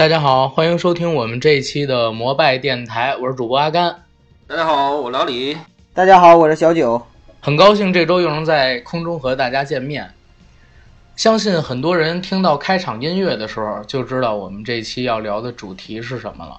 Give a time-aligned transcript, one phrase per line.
[0.00, 4.04] 大家好，欢迎收听我们这一期的摩拜电台，我是主播阿甘。
[4.46, 5.58] 大家好，我老李。
[5.92, 7.06] 大家好，我是小九。
[7.42, 10.10] 很高兴这周又能在空中和大家见面。
[11.16, 16.58] 相信很多人听到开场音乐的时候，就知道我们这期要聊的主题是什么了。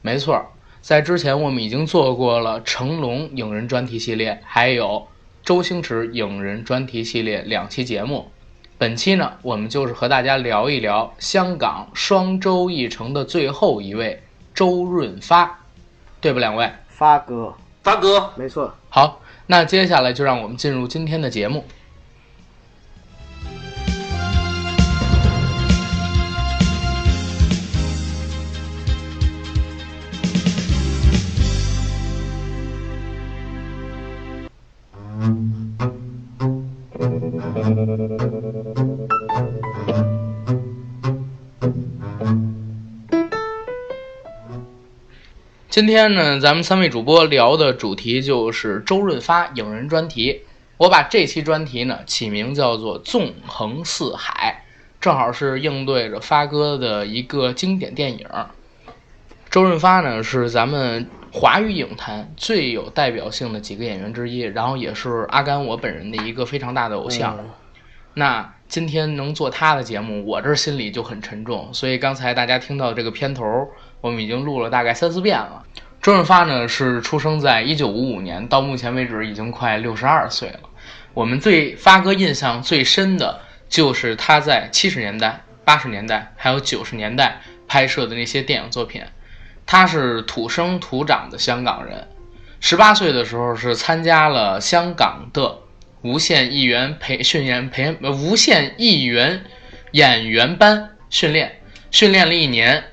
[0.00, 0.42] 没错，
[0.80, 5.06] 在之前我们已经做过了成龙影人专题系列，还有
[5.44, 8.30] 周星驰影人专题系列两期节目。
[8.76, 15.60] 本期呢，我们就是和大家聊一聊香港双周一城的最后一位周润发，
[16.20, 16.70] 对不，两位？
[16.88, 18.74] 发哥，发哥，没错。
[18.90, 21.64] 好，那接下来就让我们进入今天的节目。
[45.74, 50.42] 今天呢，咱们三位主播聊的主题就是周润发影人专题。
[50.76, 54.62] 我把这期专题呢起名叫做“纵横四海”，
[55.02, 58.24] 正好是应对着发哥的一个经典电影。
[59.50, 67.36] 周润发呢是咱们华语影坛最有代表性的几个演员之一，然后也是阿甘我本人的一个非常大的偶像。
[68.14, 71.68] 那今天能做他的节目，我这心里就很沉重。
[71.74, 73.68] 所以刚才大家听到这个片头。
[74.04, 75.64] 我们已经录了大概三四遍了。
[76.02, 80.60] 周润发呢是出生在一九五五年，到目前为止已经快六十二岁了。
[81.14, 89.02] 我们对发哥印象最深的就是他在七十年代、八十年代还有九十年代拍摄的那些电影作品。
[89.64, 92.06] 他是土生土长的香港人，
[92.60, 95.60] 十八岁的时候是参加了香港的
[96.02, 99.44] 无线艺员培训演培无线艺员
[99.92, 102.84] 演员班训练，训练了一年。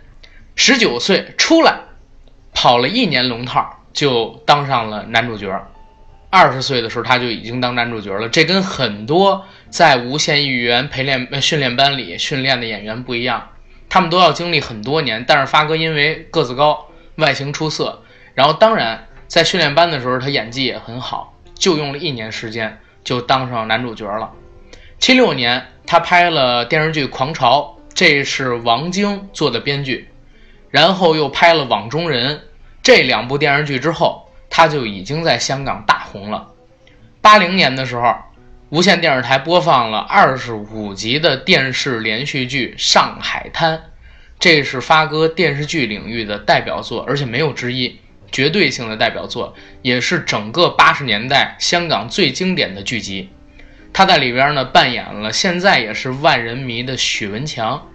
[0.63, 1.79] 十九岁出来，
[2.53, 5.49] 跑了一年龙套，就当上了男主角。
[6.29, 8.29] 二十岁的时候，他就已经当男主角了。
[8.29, 13.49] 这跟很多在无线艺员陪练训练班里训练的演员不一样，
[13.89, 15.25] 他们都要经历很多年。
[15.27, 16.85] 但是发哥因为个子高，
[17.15, 18.03] 外形出色，
[18.35, 24.29] 然后当然在训练班的时候他演技也很好，就用了一年时间就当上男主角了。
[24.99, 30.07] 七六年，他拍了电视剧《狂潮》，这是王晶做的编剧。
[30.71, 32.37] 然后又拍了《网中人》
[32.81, 36.47] 这两部电视剧之后，他就已经在香港大红了。
[37.21, 38.15] 八零年的时候，
[38.69, 43.77] 无线电视台播放了二十五集的电视连续剧《上海滩》，
[44.39, 47.99] 这是发哥电视剧领域的代表作，而且没有之一，
[48.31, 53.29] 绝对性的代表作，也是整个八十年代香港最经典的剧集。
[53.93, 57.89] 他在里边呢扮演了现在也是万人迷的许文强。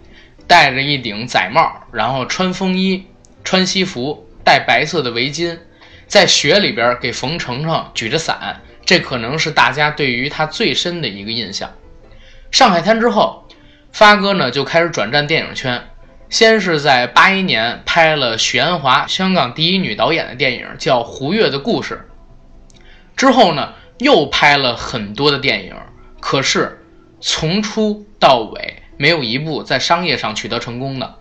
[0.46, 3.06] 戴着一顶仔帽，然后穿风衣、
[3.42, 5.58] 穿西服，戴白色的围巾，
[6.06, 11.72] 在雪里边给冯程程举着伞，这可能是大家对于他最深的一个印象。
[12.52, 13.48] 上海滩之后，
[13.92, 15.88] 发哥呢就开始转战电影圈，
[16.28, 22.06] 先是在八一年拍了许鞍华香港第一女导演的电影叫《胡月的故事》，
[23.16, 25.74] 之后呢又拍了很多的电影，
[26.20, 26.84] 可是
[27.20, 28.82] 从初到尾。
[28.96, 31.16] 没有一部在商业上取得成功的，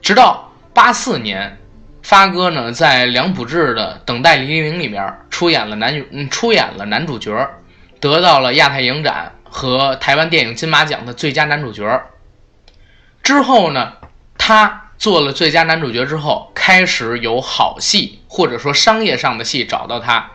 [0.00, 1.58] 直到八四年，
[2.02, 7.48] 发哥呢在梁普志的《等待黎明》里面出演了男嗯出演了男主角，
[8.00, 12.02] 得到了亚太影展和台湾电影金马奖的最佳男主角。
[13.22, 13.94] 之后呢，
[14.38, 20.30] 他做了最佳男主角之后，开始有好戏或者说商业上的戏找到他，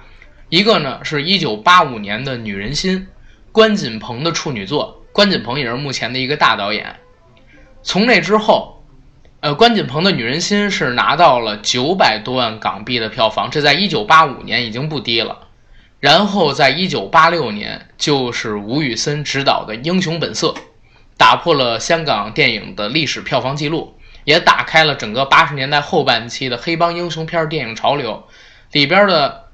[0.49, 2.99] 一个呢是一九八五年的《女人心》，
[3.53, 5.02] 关锦鹏的处女作。
[5.13, 6.95] 关锦鹏也是目前的一个大导演。
[7.83, 8.83] 从那之后，
[9.41, 15.47] 呃，关锦鹏的《女人心》是拿到了九百多万港币的票房，这在一九八五年已经不低了。
[15.99, 20.47] 然后在一九八六年，就是吴宇森执导的《英雄本色》，
[21.15, 28.23] 打破了香港电影的历史票房记录，也打开了整个八十年代后半期的黑帮英雄片电影潮流。
[28.71, 29.49] 里边的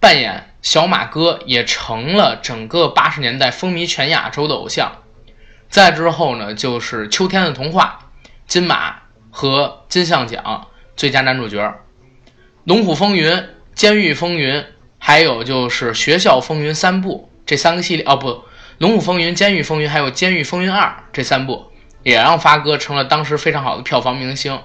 [0.00, 0.50] 扮演。
[0.66, 4.90] 小马哥也成了整个八十年代风靡全亚洲的偶像。
[5.68, 8.00] 再之后呢，就是《秋天的童话》，
[8.48, 8.96] 金马
[9.30, 10.66] 和金像奖
[10.96, 11.62] 最佳男主角，
[12.64, 13.30] 《龙虎风云》、
[13.76, 14.56] 《监狱风云》，
[14.98, 18.30] 还有就是《学校风云》三部这三个系列哦不，
[18.78, 21.70] 《龙虎风云》、《监狱风云》还有《监狱风云二》这三部，
[22.02, 24.54] 也让发哥成了当时非常好的票房明星，《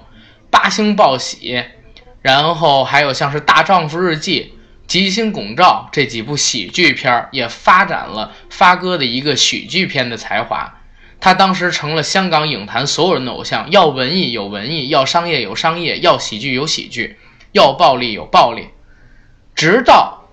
[0.50, 1.52] 八星报喜》，
[2.22, 4.54] 然后还有像是《大丈夫日记》。
[4.92, 10.80] 吉星拱照这几部喜剧片也发展了发哥的一个喜剧片的才华，
[11.18, 17.16] 他当时成了香港影坛所有人的偶像，要文艺有文艺，要商业有商业，要喜剧有喜剧，
[17.52, 18.68] 要暴力有暴力。
[19.54, 20.28] 直到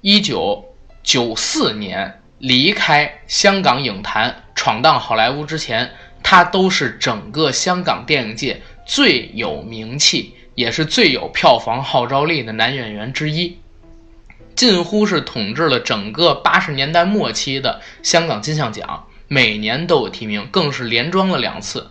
[0.00, 0.74] 一九
[1.04, 5.92] 九四年离开香港影坛，闯荡好莱坞之前，
[6.24, 13.59] 他都是整个香港电影界最有名气，也是最有票房号召力的男演员之一。
[14.60, 21.90] 近乎是统治了整个八十年代末期的香港金像奖，每年都有提名，更是连庄了两次。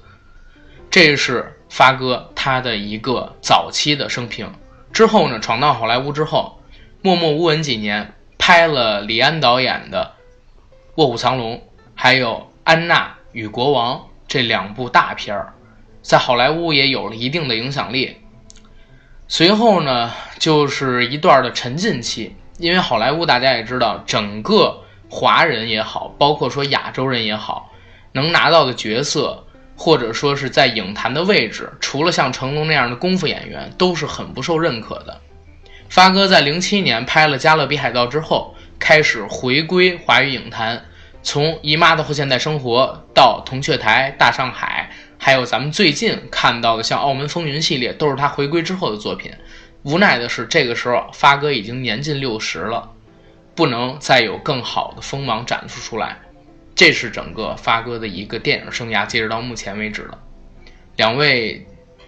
[0.92, 4.54] 这是发哥他的一个早期的生平。
[4.94, 6.62] 之后呢，闯荡好莱坞之后，
[7.02, 10.14] 默默无闻几年，拍了李安导演的
[10.94, 11.56] 《卧虎藏龙》，
[11.96, 12.34] 还有
[12.64, 15.56] 《安娜与国王》这两部大片儿，
[16.04, 18.18] 在好莱坞也有了一定的影响力。
[19.28, 22.36] 随后呢，就是一段的沉浸期。
[22.60, 27.72] 因为好莱坞大家也知道，整个华人也好，包括说亚洲人也好，
[28.12, 29.44] 能拿到的角色，
[29.78, 35.18] 或者说是在影坛的位置，除了像成龙那样的功夫演员，都是很不受认可的。
[35.88, 40.86] 发哥在零七年拍了《加勒比海盗》之后，开始回归华语影坛，
[41.24, 49.32] 从《姨妈的后现代生活》到《铜雀台》《大上海》，还有咱们最近看到的像《澳门风云》系列，都是他回归之后的作品。
[49.84, 52.92] 无奈的是，这个时候发哥已经年近六十了，
[53.56, 56.20] 不能再有更好的锋芒展示出来。
[56.76, 60.18] 这是整个发哥的一个电影生涯，截止到目前为止了。
[60.98, 61.66] 两位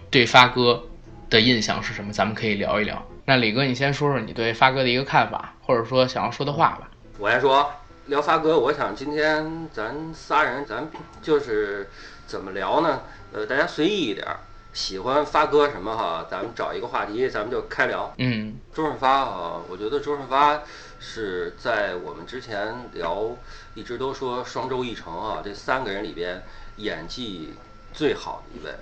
[0.09, 0.83] 对发哥
[1.29, 2.12] 的印象是什么？
[2.12, 3.06] 咱们可以聊一聊。
[3.25, 6.89] 那李哥，你先说说你对发哥的一个看法，或者说想要说的话吧。
[7.18, 7.71] 我先说
[8.07, 10.89] 聊发哥，我想今天咱仨人，咱
[11.21, 11.89] 就是
[12.25, 13.01] 怎么聊呢？
[13.31, 14.39] 呃，大家随意一点儿。
[14.73, 16.25] 喜欢发哥什么哈？
[16.29, 18.13] 咱们找一个话题，咱们就开聊。
[18.18, 20.62] 嗯，周润发啊，我觉得周润发
[21.00, 23.35] 是在我们之前聊，
[23.75, 26.44] 一直都说双周一成啊，这三个人里边
[26.77, 27.53] 演技
[27.94, 28.73] 最好的一位，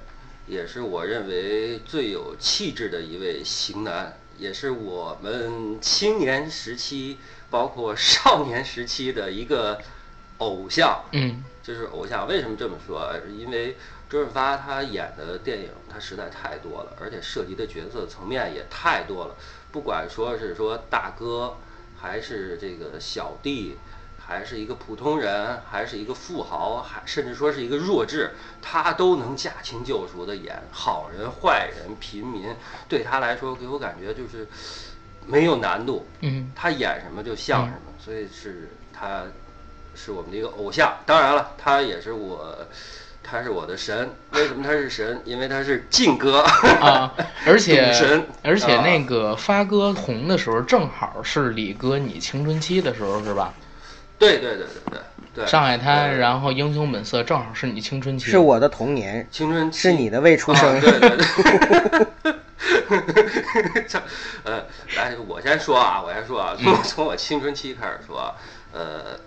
[0.46, 7.18] 也是我认为最有气质的一位型男，也是我们青年时期
[7.50, 9.80] 包括少年时期的一个
[10.38, 11.04] 偶像。
[11.14, 12.28] 嗯，就是偶像。
[12.28, 13.12] 为什么这么说？
[13.36, 13.76] 因为
[14.10, 19.36] 周润发他演的电影他实在太多了，而且涉及的角色层面也太多了。
[19.72, 21.56] 不管说是说大哥，
[21.96, 23.78] 还是这个小弟，
[24.18, 28.32] 还是一个普通人，还是一个富豪，还甚至说是一个弱智，
[28.64, 32.56] 他都能驾轻就熟的演好人、坏人、平民。
[32.88, 34.48] 对他来说，给我感觉就是
[35.28, 36.08] 没有难度。
[36.22, 39.26] 嗯，他演什么就像什么，所以是他
[39.94, 40.98] 是我们的一个偶像。
[41.06, 42.58] 当然了，他也是我。
[43.30, 45.22] 他是我的神，为什么他是神？
[45.24, 46.40] 因为他是劲哥
[46.82, 47.14] 啊，
[47.46, 53.54] 而且神，而且那个发哥红的时候，正好是李哥你青春期的时候，是吧？
[54.18, 55.00] 对对对对对
[55.36, 55.46] 对。
[55.46, 58.32] 上海滩，然后英雄本色，正好是你青春期。
[58.32, 60.82] 是我的童年，青春是你的未出生。
[60.82, 62.36] 对对对。
[64.44, 64.66] 呃，
[64.98, 68.34] 来，我先说啊，我先说啊，从从我青春期开始说，
[68.74, 69.20] 呃。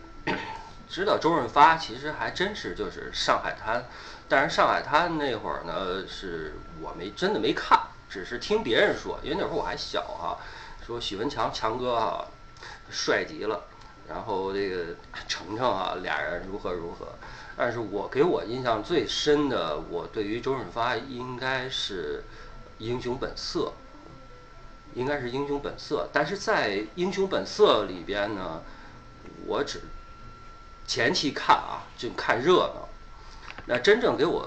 [0.93, 3.87] 知道周润发其实还真是就是上海滩，
[4.29, 7.81] 但是上海滩那会儿呢，是我没真的没看，
[8.11, 10.37] 只是听别人说，因为那会儿我还小哈，
[10.87, 12.27] 说许文强强哥哈
[12.91, 13.65] 帅极了，
[14.07, 14.95] 然后这个
[15.27, 17.09] 程程啊俩人如何如何，
[17.57, 22.23] 但是我给我印象最深的，我对于周润发应该是
[22.77, 23.73] 英雄本色，
[24.93, 28.61] 应该是英雄本色，但是在英雄本色里边呢，
[29.47, 29.81] 我只。
[30.93, 32.87] 前期看啊，就看热闹。
[33.65, 34.47] 那真正给我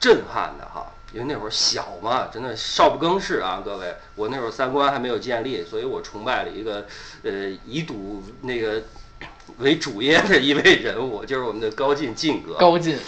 [0.00, 3.94] 震撼的哈，因为那会儿小嘛，真的少不更事啊，各位。
[4.16, 6.84] 我那会儿三观还没有建立，所以我崇拜了一个
[7.22, 8.82] 呃以赌那个
[9.58, 12.54] 为主业的一位人物，就是我们的高进进哥。
[12.54, 12.98] 高进，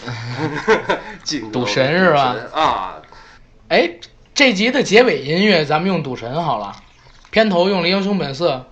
[1.24, 2.36] 进赌神是吧？
[2.52, 3.02] 啊，
[3.66, 3.98] 哎，
[4.32, 6.72] 这集的结尾音乐咱们用赌神好了，
[7.32, 8.64] 片头用了英雄本色。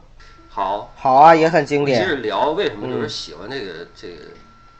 [0.55, 1.99] 好，好啊，也很经典。
[1.99, 4.25] 接着聊为什么就是喜欢这个这个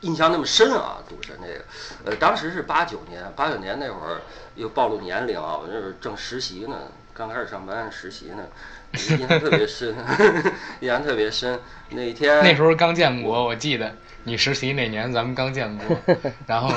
[0.01, 0.97] 印象那么深啊？
[1.09, 4.21] 赌神这个，呃，当时是八九年，八九年那会儿
[4.53, 6.75] 又暴露年龄啊，我那会儿正实习呢，
[7.11, 8.43] 刚开始上班实习呢，
[8.91, 9.95] 印象特别深，
[10.81, 11.59] 印象特别深。
[11.89, 15.97] 那天那时候刚建国，我记得你实习那年咱们刚建国，
[16.45, 16.69] 然后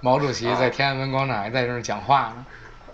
[0.00, 2.46] 毛主席在天安门广场还在这儿讲话呢。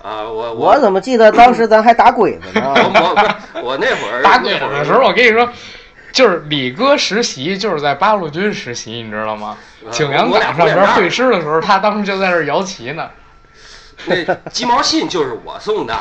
[0.06, 2.62] 啊，我我怎么记得当时咱还打鬼子呢？
[2.78, 5.48] 我我我那会儿打鬼子的时候，我跟你说，
[6.12, 9.56] 就是李哥实习，就是在八路军实习，你知道吗？
[9.90, 13.10] 景阳冈上边会师的时候，他当时就在这摇旗呢。
[14.04, 15.96] 那鸡毛信就是我送的。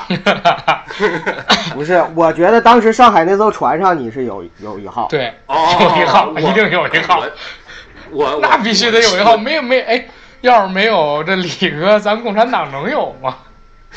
[1.73, 5.07] 不是，我觉得当时上海那艘船上你是有有一号。
[5.09, 7.23] 对，有一号，一定有一号。
[8.11, 10.05] 我那必须得有一号，没有没哎，
[10.41, 13.37] 要是没有这李哥，咱共产党能有吗？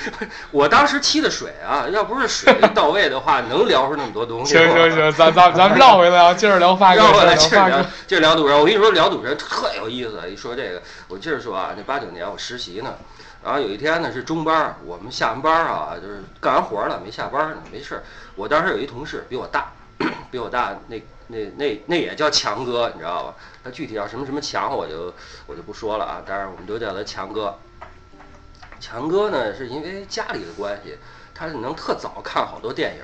[0.51, 4.61] 我当时沏的水啊，要不是水到位的话， 能聊出那么多东西吗？
[4.61, 8.59] 行行行，咱咱咱们绕回来啊，接着聊发哥，绕回来接着聊发接着聊赌神。
[8.59, 10.21] 我跟你说，聊赌神特有意思。
[10.31, 12.95] 一说这个，我接着说啊，那八九年我实习呢，
[13.45, 18.03] 然后有一天呢是中班儿，我们下完班儿啊，就是干完活儿了没下班儿呢，没事儿。
[18.35, 19.73] 我当时有一同事比我大，
[20.31, 23.35] 比我大，那那那那也叫强哥，你知道吧？
[23.65, 25.13] 他具体叫什么什么强，我就
[25.47, 26.23] 我就不说了啊。
[26.27, 27.59] 当然我们都叫他强哥。
[28.81, 30.97] 强哥呢，是因为家里的关系，
[31.35, 33.03] 他是能特早看好多电影。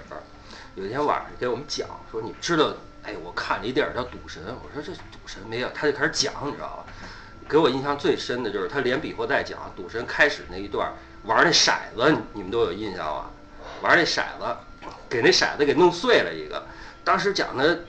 [0.76, 2.73] 有一天晚上给我们讲说，你知道，
[3.04, 6.85] 哎，我看了一电影叫《赌神》，我说这《赌神》没有，他就开始讲，你知道吧？
[7.49, 10.93] 给我印象最深的就是他连比划带讲《赌神》开始那一段
[11.25, 13.31] 玩那骰子，你你们都有印象吧？
[13.83, 14.57] 玩那骰子，
[15.09, 16.66] 给那骰子给弄碎了一个，
[17.04, 17.85] 当时讲的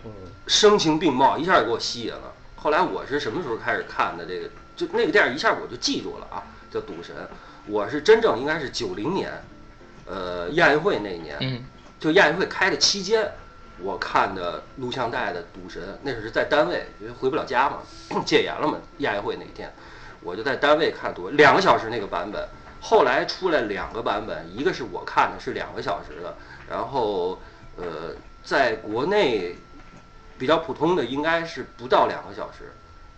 [0.46, 2.34] 声情并茂，一下就给我吸引了。
[2.56, 4.50] 后来我是什么时候开始看的这个？
[4.76, 7.16] 就那个电影一下我就记住了啊，叫《赌神》。
[7.68, 9.32] 我是真正应该是九零年，
[10.06, 11.64] 呃，亚运会那一年，嗯，
[12.00, 13.32] 就亚运会开的期间，
[13.80, 17.80] 我看的录像带的《赌神》，那是在单位，因为回不了家嘛，
[18.26, 19.74] 戒严了嘛，亚运会那一天，
[20.22, 22.48] 我就在单位看赌，两个小时那个版本。
[22.82, 26.36] 后来出来两个版本，一个是我看的是两个小时的，
[26.70, 27.40] 然后
[27.78, 29.56] 呃，在国内
[30.38, 32.74] 比较普通的应该是不到两个小时，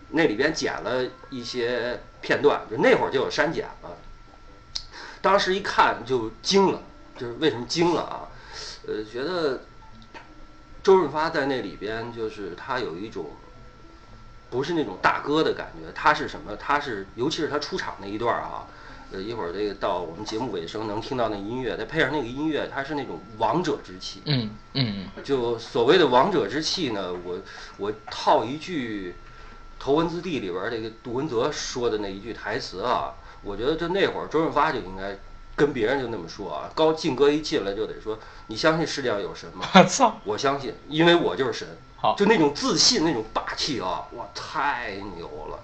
[0.08, 3.90] 那里边剪了一些片段，就那会儿就有删减了。
[5.28, 6.80] 当时一看就惊了，
[7.18, 8.24] 就是为什么惊了啊？
[8.86, 9.60] 呃，觉得
[10.82, 13.26] 周润发在那里边，就是他有一种
[14.48, 16.56] 不是那种大哥的感觉，他是什么？
[16.56, 18.64] 他是尤其是他出场那一段儿啊，
[19.12, 24.22] 呃，一会儿这个到我们节目尾声能听到那音乐，再配上那个音乐，他是那种王者之气。
[24.24, 27.38] 嗯嗯就所谓的王者之气呢，我
[27.76, 29.10] 我套一句
[29.78, 35.16] 《头文字 D》里边儿这个杜文泽说的那一句台词啊，我觉得就那会儿周润发就应该
[35.56, 39.66] 跟别人就那么说啊，高进哥一进来就得说，你相信世界上有神吗？
[39.74, 41.68] 我操，我相信，因为我就是神。
[42.00, 45.58] 好就那种自信，那种霸气啊，哇，太牛了，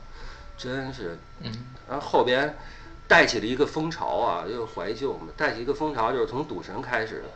[0.59, 1.17] 真是。
[1.41, 1.53] 嗯，
[1.89, 2.59] 然后后边
[3.07, 7.29] 带起了一个风潮啊，又怀旧嘛，带起一个风潮，就是从赌神开始的。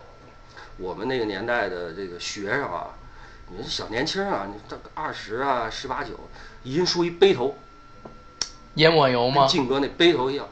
[0.79, 2.89] 我们那个年代的这个学生啊，
[3.51, 6.15] 你说小年轻啊，你这二十啊，十八九，
[6.65, 7.57] 一人梳一背头，
[8.79, 9.49] 也抹油吗跟？
[9.49, 10.47] 靖哥那背头一样。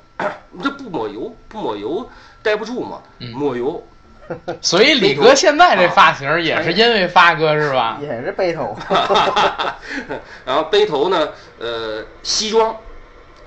[0.51, 2.09] 你 这不抹油，不抹油
[2.43, 3.83] 待不住嘛，嗯抹油。
[4.61, 7.99] 所以李哥现在这发型也是因为发哥是吧？
[8.03, 8.77] 也是背头，
[10.45, 11.29] 然后背头呢，
[11.61, 12.75] 呃，西装，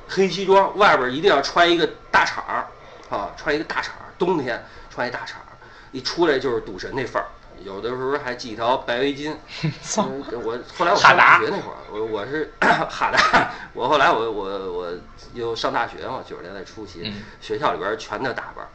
[0.07, 2.65] 黑西装，外边一定要穿一个大氅儿，
[3.09, 5.51] 啊，穿一个大氅儿，冬天穿一大氅儿，
[5.91, 7.27] 一出来就是赌神那范儿。
[7.63, 9.33] 有的时候还系一条白围巾。
[9.97, 14.93] 我后来我上大学那会儿，我我是 哈达，我后来我我我
[15.33, 18.69] 又上大学嘛，九十年代初期，嗯学校里边全的打扮儿，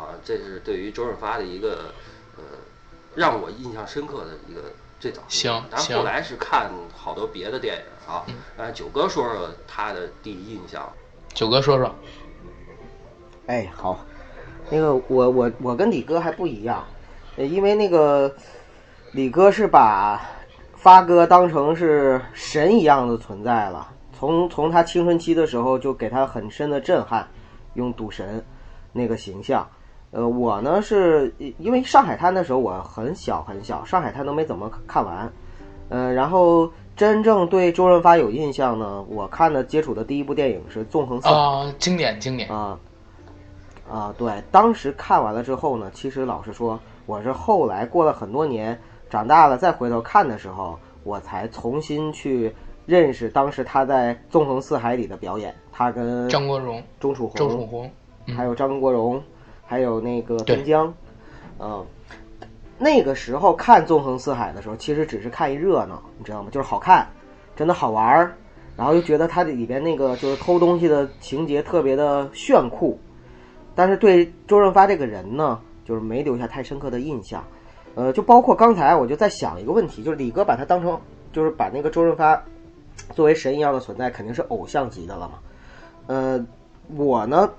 [0.00, 1.92] 啊，这是对于周润发的一个
[2.36, 2.42] 呃
[3.14, 8.24] 让我印象深刻的一个最早的行但行后来是看好多别的电影啊，
[8.56, 10.90] 让九哥说说他的第一印象。
[11.34, 11.94] 九哥说说，
[13.46, 14.04] 哎，好，
[14.70, 16.95] 那个我我我跟李哥还不一样，呃
[17.36, 18.34] 因为那个
[19.12, 20.20] 李哥是把
[20.74, 27.26] 发哥当成是神一样的存在了，从从他青春期的时候就给他很深的震撼，
[27.74, 28.44] 用赌神
[28.92, 29.66] 那个形象。
[30.12, 35.30] 呃，我呢是因为上海滩的时候我很小很小，上海滩都没怎么看完，
[35.88, 41.34] 呃，然后真正对周润发有印象呢，我看的接触的第一部电影是《纵横四海》。
[41.36, 42.78] 啊，经典经典，啊
[43.90, 52.52] 啊，对，当时看完了之后呢，其实老实说，我是后来过了很多年，长大了再回头看的时候，我才重新去
[52.84, 57.88] 认识当时他在《纵横四海》里的表演，他跟张国荣、钟楚红、周楚红，
[58.36, 59.22] 还有张国荣，
[59.64, 60.92] 还有那个对孙江，
[61.60, 61.86] 嗯，
[62.76, 66.48] 那个时候看《纵横四海》的时候，其实只是看一热闹，你知道吗？
[66.50, 67.06] 就是好看，
[67.54, 68.36] 真的好玩儿，
[68.76, 72.98] 然后又觉得它里边那个就是偷东西的情节特别的炫酷，
[73.76, 77.42] 但是对周润发这个人呢，就是没留下太深刻的印象。
[77.94, 81.00] 呃，就包括刚才我就在想一个问题，就是李哥把他当成，
[81.32, 82.44] 就是把那个周润发
[83.14, 85.38] 作为神一样的存在，肯定是偶像级的了嘛。
[86.06, 86.46] 呃，
[86.94, 87.50] 我呢，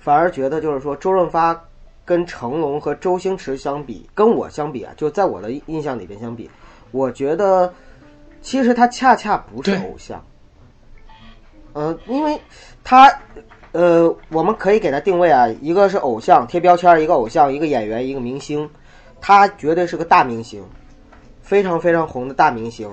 [0.00, 1.62] 反而觉得就是说周润发
[2.04, 6.50] 跟成龙和周星驰相比，跟我相比啊，就在我的印象里边相比，
[6.90, 7.72] 我觉得
[8.40, 10.20] 其实他恰恰不是偶像。
[11.72, 12.40] 呃，因为
[12.82, 13.06] 他，
[13.76, 18.66] 呃，我们可以给他定位啊，一个是偶像贴标签儿，一个偶像，一个演员，一个明星，
[19.20, 20.64] 他绝对是个大明星，
[21.42, 22.88] 非常非常红的大明星。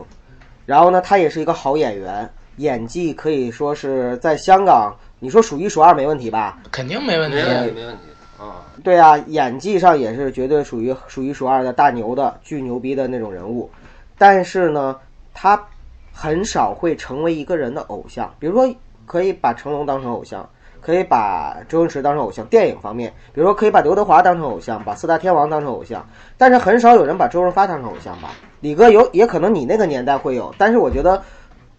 [0.66, 6.60] 然后呢，他也是一个好演员，演技可以说是在香港，你说数一数二没问题吧？
[6.70, 7.46] 肯定没问题没。
[7.46, 8.02] 问题，没问题
[8.38, 8.66] 啊。
[8.84, 13.72] 对啊，演技上也是绝对属于数一数二的大牛的，巨牛逼的那种人物。
[14.18, 14.98] 但是呢，
[15.34, 15.66] 他
[16.12, 18.30] 很少会成为一个人的偶像。
[18.38, 18.76] 比如说，
[19.06, 20.50] 可以把成龙当成偶像，
[20.86, 22.46] 可以把周星驰当成偶像。
[22.48, 26.06] 电影方面，比如说可以把刘德华当成偶像，把四大天王当成偶像。
[26.38, 28.32] 但是很少有人把周润发当成偶像吧？
[28.62, 31.22] 李哥有，也可能你那个年代会有，但是我觉得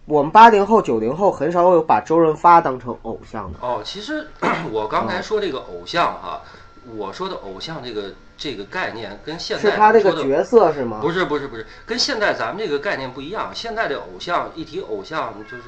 [0.05, 3.59] 我们八零后、九零后很少有把周润发当成偶像的。
[3.61, 4.27] 哦，其实
[4.71, 6.41] 我刚才说这个偶像哈，
[6.95, 10.99] 我说的偶像这个这个概念跟现在是他这个角色是吗？
[11.01, 13.49] 不是不是不是，跟现在咱们这个概念不一样。
[13.53, 15.63] 现在的偶像一提偶像就是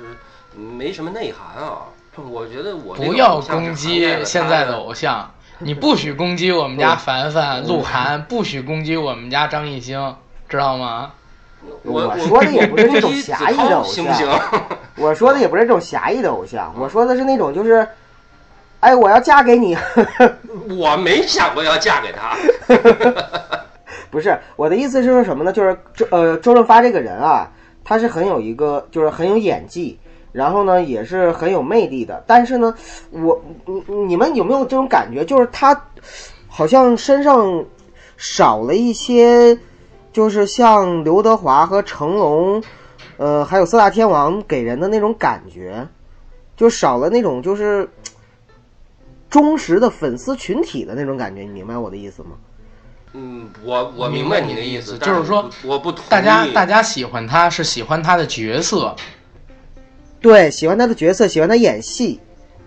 [0.55, 1.87] 没什么内涵啊。
[2.31, 10.15] 我觉得我不要攻击现在的偶像，你不许攻击我们家 凡凡、鹿晗，不许攻击我们家张艺兴，
[10.49, 11.11] 知道吗？
[11.83, 14.27] 我我说的 也不是那种狭义的偶像行不行？
[14.95, 17.87] 我说的也不是这种狭义的偶像，我说的是那种就是，
[18.79, 19.75] 哎，我要嫁给你，
[20.77, 22.35] 我没想过要嫁给他。
[24.09, 25.51] 不是我的意思是说什么呢？
[25.51, 27.49] 就是周呃周润发这个人啊，
[27.83, 29.99] 他是很有一个就是很有演技，
[30.31, 32.23] 然后呢也是很有魅力的。
[32.27, 32.73] 但是呢，
[33.11, 35.25] 我你你们有没有这种感觉？
[35.25, 35.89] 就是他
[36.47, 37.65] 好像身上
[38.17, 39.57] 少了一些，
[40.11, 42.63] 就是像刘德华和成龙，
[43.17, 45.87] 呃，还有四大天王给人的那种感觉，
[46.55, 47.89] 就少了那种就是
[49.29, 51.41] 忠实的粉丝群体的那种感觉。
[51.41, 52.29] 你明白我的意思吗？
[53.13, 56.09] 嗯，我我明明白你的意思就是说我我不同意。
[56.09, 58.95] 大家大家喜欢他是喜欢他的角色，
[60.19, 62.19] 对，喜欢他的角色，喜欢他演戏，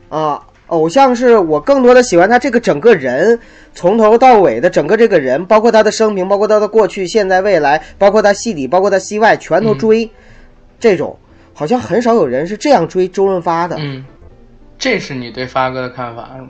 [0.08, 3.38] 啊、偶像是我更多的喜欢他这个整个人，
[3.74, 10.10] 从头到尾的整个这个人，包括他的生平，包括他的过去、现在、未来，包括他戏里，包括他戏外，全都追。
[10.78, 11.18] 这种
[11.52, 13.76] 好像很少有人是这样追周润发的。
[13.78, 14.04] 嗯，
[14.78, 16.48] 这是你对发哥的看法是吗？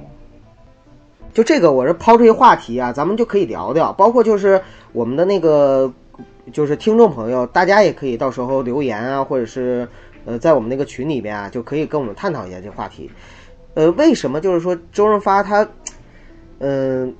[1.33, 4.61] 就这个，我是抛出一个话题啊，咱们就可以聊聊，包括就是
[4.93, 5.93] 我们的那个，
[6.53, 9.89] 就是听众朋友，大家也可以到时候留言啊，或者是
[10.25, 13.11] 呃，在我们那个群里边啊，就可以跟我们探讨一下这个话题。
[13.75, 15.67] 呃，为什么就是说周润发他，
[16.59, 17.15] 嗯、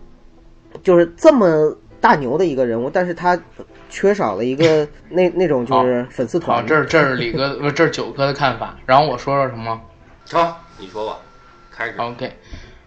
[0.83, 3.41] 就是这么大牛的一个人物，但是他
[3.89, 6.67] 缺少了一个 那那种就是粉丝好，团。
[6.67, 8.77] 这是这是李哥，不是这是九哥的看法。
[8.85, 9.81] 然后我说说什么
[10.31, 11.19] 好，你说吧，
[11.71, 11.95] 开始。
[11.97, 12.33] ？OK，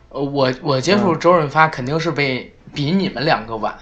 [0.09, 3.73] 呃，我我接触周润发肯定是被比你们两个晚，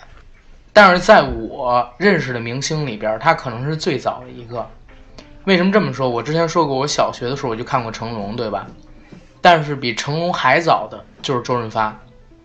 [0.72, 4.68] 但是在我认识的明星里边，他可能是最早的一个。
[5.46, 6.10] 为什么这么说？
[6.10, 8.68] 我之前说过，我小学的时候我就看过成龙，对吧？
[9.42, 11.98] 但是比成龙还早的就是周润发。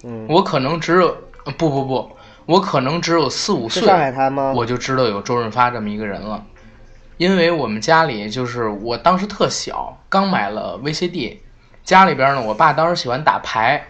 [0.02, 1.08] 嗯，我可能只有
[1.44, 2.10] 呃不不不，
[2.46, 4.52] 我可能只有四五岁，上海滩吗？
[4.56, 6.42] 我就知道有周润发这么一个人了。
[7.18, 11.38] 因为我们家里就是我当时特小，刚买了 VCD，
[11.82, 13.82] 家里边呢，我爸当时喜欢打牌，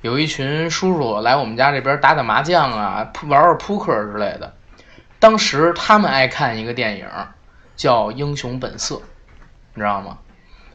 [0.00, 4.52] 有一群叔叔来我们家这边打打麻将啊，扑玩玩扑克之类的。
[5.18, 7.06] 当时他们爱看一个电影，
[7.82, 8.94] 叫《英雄本色》，
[9.74, 10.18] 你知道吗？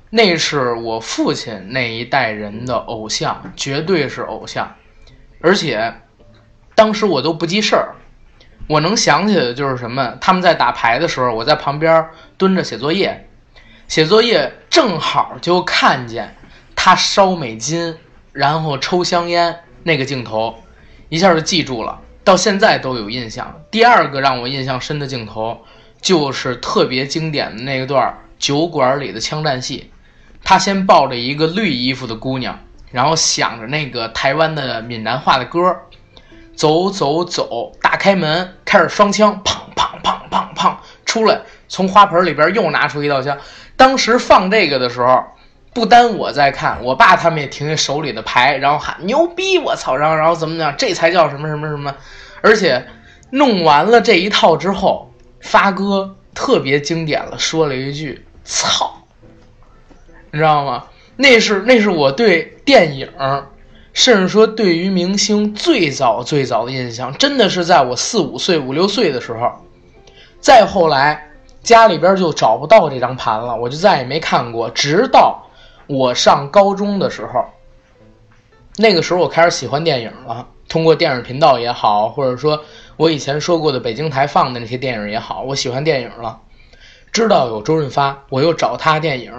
[0.10, 4.76] 那是我父亲那一代人的偶像，绝对是偶像。
[5.40, 6.02] 而且
[6.76, 7.96] 当时我都不记事儿，
[8.68, 10.18] 我能想起来的就是什么？
[10.20, 13.30] 他们在打牌的时候，我在旁边蹲着写作业，
[13.88, 16.36] 写作业正好就看见
[16.76, 17.96] 他烧美金，
[18.34, 20.62] 然后抽香烟那个镜头，
[21.08, 23.62] 一下就记住了，到现在都有印象。
[23.72, 25.62] 第二个让我印象深的镜头，
[26.02, 29.92] 就是特别经典的那一段酒馆里的枪战戏，
[30.44, 32.60] 他先抱着一个绿衣服的姑娘，
[32.92, 35.60] 然后想着那个台湾的闽南话的歌，
[36.56, 43.38] 走走走，打开门，开始双枪，砰砰砰砰砰，出来，从花盆里边又拿出一道枪。
[43.76, 45.24] 当时放这个的时候，
[45.74, 51.94] 不单我在看，我爸他们也停下手里的牌，然后喊牛逼，我操，然后然后怎么讲，这才叫什么什么什么。
[52.42, 52.88] 而且
[53.32, 55.12] 弄完了这一套之后，
[55.48, 58.94] 发哥特别经典了，说了一句“操”，
[60.30, 60.84] 你知道吗？
[61.16, 63.10] 那是那是我对电影，
[63.94, 69.50] 甚至说对于明星最早最早的印象，真的是在我四五岁、五六岁的时候。
[70.42, 71.32] 再后来，
[71.64, 74.70] 家里边就找不到这张盘了，我就再也没看过。
[74.70, 75.48] 直到
[75.88, 77.46] 我上高中的时候，
[78.76, 80.46] 那个时候我开始喜欢电影了。
[80.70, 82.62] 通过电视频道也好，或者说
[82.98, 86.40] 我以前说过的北京台放的那些电影也好，我喜欢电影了。
[87.12, 89.32] 知道有周润发，我又找他电影，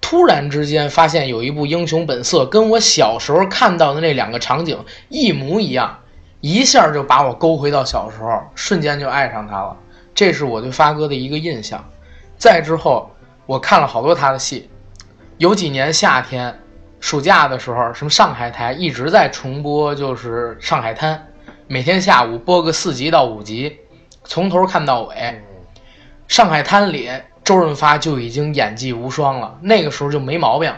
[0.00, 5.98] 突然之间发现有一部《英雄本色》，跟我小时候看到的那两个场景一模一样，
[6.40, 9.76] 一下就把我勾回到小时候，瞬间就爱上他了。
[10.14, 11.84] 这是我对发哥的一个印象。
[12.38, 13.10] 再之后，
[13.46, 14.68] 我看了好多他的戏，
[15.38, 16.58] 有几年夏天
[17.00, 21.14] 暑假的时候，什么上海台一直在重播，就是《上海滩》，
[21.68, 23.76] 每天下午播个四集到五集，
[24.22, 25.14] 从头看到尾。
[26.28, 27.10] 《上海滩》里
[27.42, 30.72] 周润发就已经演技无双了，那个时候就没毛病。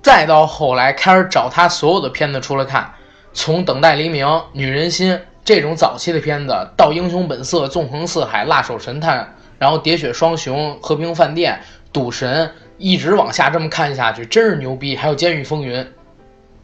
[0.00, 2.90] 再到后来开始找他所有的片子出来看，
[3.34, 5.12] 从《等待黎明》《女人心》
[5.44, 9.20] 这种早期的片子，到《英雄本色》《纵横四海》《辣手神探》，
[9.58, 11.52] 然后《喋血双雄》《和平饭店》
[11.92, 12.46] 《赌神》，
[12.78, 14.96] 一直往下这么看下去，真是牛逼。
[14.96, 15.78] 还有《监狱风云》，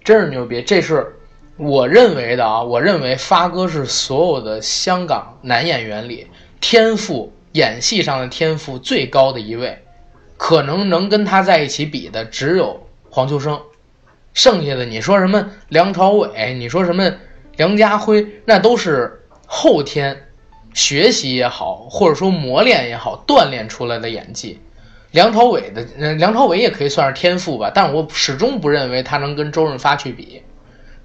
[0.02, 0.62] 真是牛逼。
[0.62, 1.14] 这是
[1.56, 6.26] 我认为的啊，我认为发哥是所有的香港男演员里
[6.60, 9.84] 天赋演戏上的天赋最高的一位，
[10.36, 12.80] 可能能跟他在一起比的只有。
[13.08, 13.60] 黄秋生，
[14.32, 17.14] 剩下的你说什么梁朝伟，你说什么
[17.56, 20.24] 梁家辉，那都是后天
[20.72, 24.60] 学习也好，或者说磨练也好，锻炼出来的演技。
[25.12, 30.42] 梁朝伟的，梁朝伟也可以算是天赋吧，但我始终不认为他能跟周润发去比。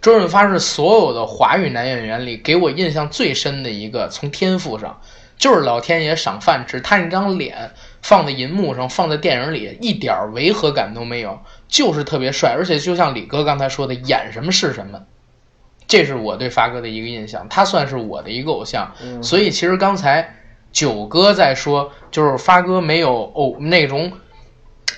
[0.02, 5.02] 周润发是所有的华语男演员里给我印象最深的一个，从天赋上
[5.38, 7.72] 就是老天爷赏饭吃，他那张脸。
[8.02, 12.56] 放在银幕上，放在电影里，一点违和感都没有，就是特别帅。
[12.58, 15.02] 而且就像李哥刚才说的，演什么是什么，
[15.86, 17.46] 这是我对发哥的一个印象。
[17.50, 18.90] 他算是我的一个偶像。
[19.22, 20.34] 所以其实刚才
[20.72, 24.10] 九哥在说，就是发哥没有偶那种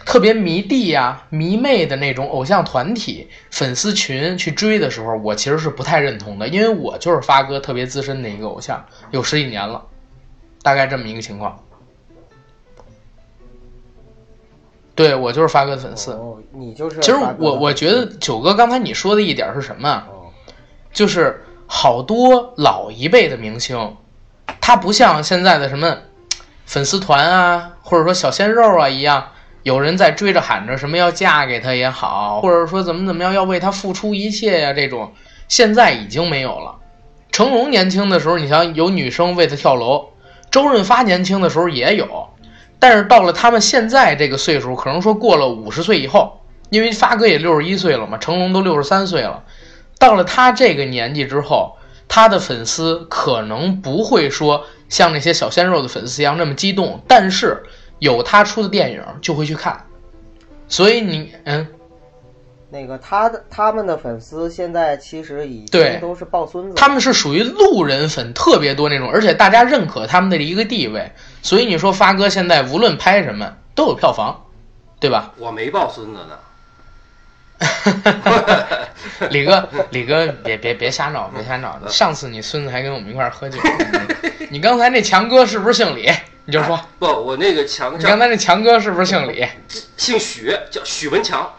[0.06, 9.84] 特别迷弟呀、迷妹的那种偶像团体、粉丝群去追的时候，我其实是不太认同的，因为我就是发哥特别资深的一个偶像，有十几年了，
[10.62, 11.64] 大概这么一个情况。
[14.94, 16.20] 对我就是发哥的粉丝，
[16.52, 17.00] 你就是。
[17.00, 20.04] 其实我我觉得九哥刚才你说的一点是什么？
[20.92, 23.96] 就是好多老一辈的明星，
[24.60, 25.98] 他不像现在的什么
[26.66, 29.31] 粉丝团啊，或者说小鲜肉啊一样，
[29.64, 35.12] 有人在追着喊着什么要嫁给他也好，或者说怎么怎么样要为他付出一切呀，这种
[35.48, 36.76] 现在已经没有了。
[37.32, 40.10] 成龙年轻的时候，你想有女生为他跳楼；
[40.50, 42.28] 周润发年轻的时候也有。
[42.80, 49.44] 但是到了他们现在这个岁数，可能说过了五十岁以后，因为发哥也六十一岁了嘛，成龙都六十三岁了，
[50.00, 57.62] 到了他这个年纪之后，他的粉丝可能不会说像那些小鲜肉的粉丝一样那么激动，但是
[58.02, 59.86] 有他出的电影就会去看，
[60.68, 61.68] 所以你嗯。
[62.72, 71.12] 那个他的他们的粉丝现在其实已经都是抱孙子，他们是属于路人粉特别多那种，而且大家认可他们的一个地位，
[71.44, 74.46] 所以你说发哥现在无论拍什么都有票房，
[75.00, 75.32] 对吧？
[75.38, 76.40] 我没抱孙子呢。
[79.30, 81.78] 李哥， 李哥，别别别瞎闹，别瞎闹！
[81.88, 83.60] 上次你孙子还跟我们一块儿喝酒，
[84.50, 86.10] 你刚才那强哥是不是姓李？
[86.46, 89.46] 你就说不，我那个强，你刚才那强哥是不是姓李？
[89.96, 91.54] 姓许，叫许文强。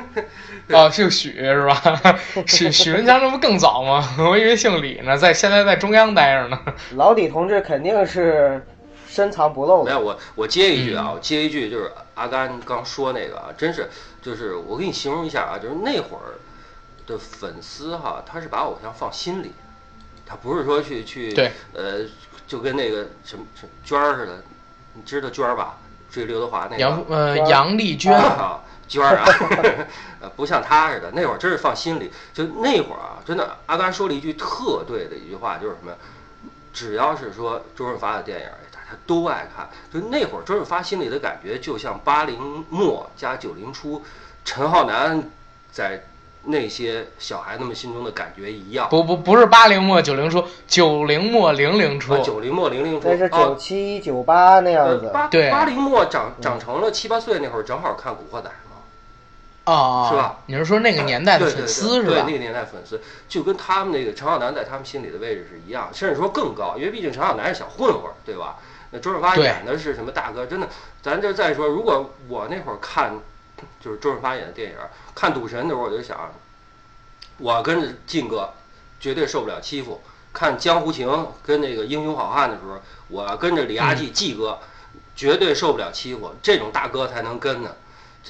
[0.68, 2.18] 哦，姓许是吧？
[2.46, 4.14] 许许文强这不更早吗？
[4.18, 6.58] 我以为姓李呢，在现在在中央待着呢。
[6.94, 8.64] 老李同志肯定是
[9.06, 9.90] 深藏不露的。
[9.90, 13.90] 没有我，我接一句啊，我接一句，就是阿甘刚说那个啊，真是，
[14.22, 16.40] 就是我给你形容一下啊，就是那会儿
[17.06, 19.52] 的粉丝哈，他是把偶像放心里，
[20.24, 21.98] 他不是说去去对呃，
[22.52, 24.42] 就跟那个什么什么娟儿似的，
[24.92, 25.78] 你知道娟儿吧？
[26.10, 28.60] 追刘德华那个杨呃杨丽娟啊。
[28.86, 29.24] 娟儿啊，
[30.20, 32.12] 呃，不像他似的，那会儿真是放心里。
[32.34, 35.94] 就那会儿啊，真的，阿甘说了一句特对的一句话，就是什么？
[36.74, 39.66] 只要是说周润发的电影，大家都爱看。
[39.90, 44.04] 就那会儿，周润发心里的感觉，就像八零末加九零初，
[44.44, 45.22] 陈浩南
[45.70, 46.04] 在
[46.44, 48.88] 那些小孩子们心中的感觉一样。
[48.90, 52.18] 不不不是八零末九零初，九零末零零初。
[52.18, 53.08] 九零末零零初。
[53.08, 55.10] 那是九七九八那样子。
[55.12, 55.50] 八对。
[55.50, 58.48] 八零末长长成了七八岁那会儿，正好看《古惑仔》。
[58.52, 58.58] 嘛。
[59.64, 60.40] 哦，是吧？
[60.46, 62.14] 你是说那个年代的粉丝是吧？
[62.14, 68.56] 对，那个年代粉丝就跟他们那个陈浩南在他们心里的位置是一样，甚至说更高，因为毕竟陈浩南是小混混，对吧？
[68.90, 70.44] 那周润发演的是什么大哥？
[70.44, 70.68] 真的，
[71.00, 73.14] 咱就再说，如果我那会儿看，
[73.82, 74.76] 就是周润发演的电影，
[75.14, 76.32] 看《赌神》的时候，我就想，
[77.38, 78.52] 我跟着晋哥
[79.00, 80.00] 绝对受不了欺负；
[80.32, 81.08] 看《江湖情》
[81.42, 84.58] 跟那个《英雄好汉》的时候，我跟着李阿季季哥
[85.16, 86.34] 绝对受不了欺负。
[86.42, 87.74] 这种大哥才能跟呢，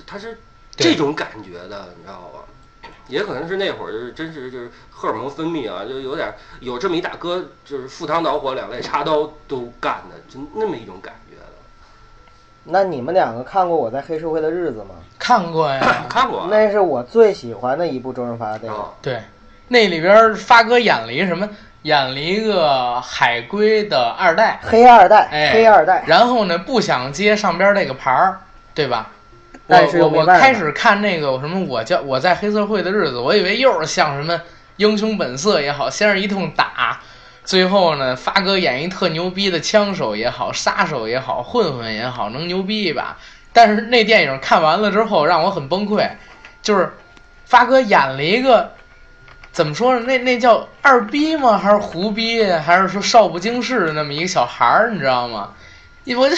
[0.06, 0.38] 他是。
[0.74, 2.88] 这种感觉的，你知道吧？
[3.06, 11.14] 也可能是那会儿就是真是就是荷尔蒙分泌啊，就有点有这么一大哥，就是赴汤蹈火、两肋插刀都干的，就那么一种感。
[12.64, 14.94] 那你们两个看过《我在黑社会的日子》吗？
[15.18, 16.46] 看过呀， 看过。
[16.50, 18.78] 那是我最喜欢的一部周润发的电影。
[19.00, 19.20] 对，
[19.68, 21.48] 那里边发哥演了一个什么？
[21.82, 26.04] 演了一个海归的二代，黑二代，哎，黑二代。
[26.06, 28.38] 然后呢，不想接上边那个牌儿，
[28.72, 29.08] 对吧？
[29.66, 34.40] 但是我开始看那个什么，我叫我在黑社会的日子，我以为又是像什么
[34.76, 37.00] 英雄本色也好，先是一通打，
[37.44, 43.16] 最后呢，发哥演一特牛逼的枪手也好，杀手也好，混混也好，能牛逼一把。
[43.52, 46.08] 但是那电影看完了之后，让我很崩溃，
[46.62, 46.92] 就是
[47.44, 48.72] 发哥演了一个
[49.50, 50.00] 怎么说呢？
[50.06, 51.58] 那那叫二逼吗？
[51.58, 52.42] 还是胡逼？
[52.44, 54.90] 还是说少不经事的那么一个小孩儿？
[54.90, 55.50] 你知道吗？
[56.16, 56.36] 我这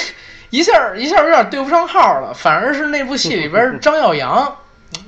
[0.50, 4.56] 一下一下有点对不上号了，反而是那部戏里边张耀扬，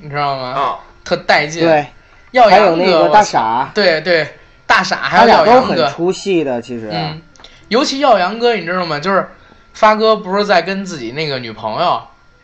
[0.00, 0.48] 你知道吗？
[0.48, 1.64] 啊，特带劲。
[1.64, 1.86] 对，
[2.30, 4.28] 耀还有那个大傻，对对，
[4.66, 6.90] 大傻还他有俩都很耀扬哥，出戏的，其实。
[6.92, 7.22] 嗯，
[7.68, 8.98] 尤其耀阳哥，你知道吗？
[8.98, 9.28] 就是
[9.72, 12.02] 发哥不是在跟自己那个女朋友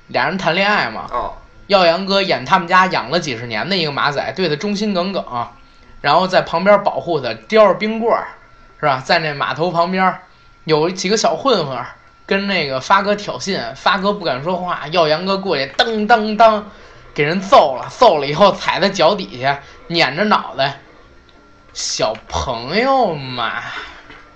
[0.08, 1.06] 俩人谈恋爱嘛？
[1.10, 1.32] 哦，
[1.66, 5.24] 耀阳哥演他们家养了几十年的一个马仔，对他忠心耿耿，
[6.00, 8.26] 然后在旁边保护他，叼着冰棍儿，
[8.78, 9.02] 是吧？
[9.04, 10.14] 在那码头旁边
[10.64, 11.78] 有几个小混混
[12.26, 16.62] 跟那个发哥挑衅，发哥不敢说话，耀阳哥过去噔噔噔
[17.14, 20.80] 给人揍了，揍了以后踩在脚底下，撵着脑袋，
[21.72, 23.62] 小朋友嘛。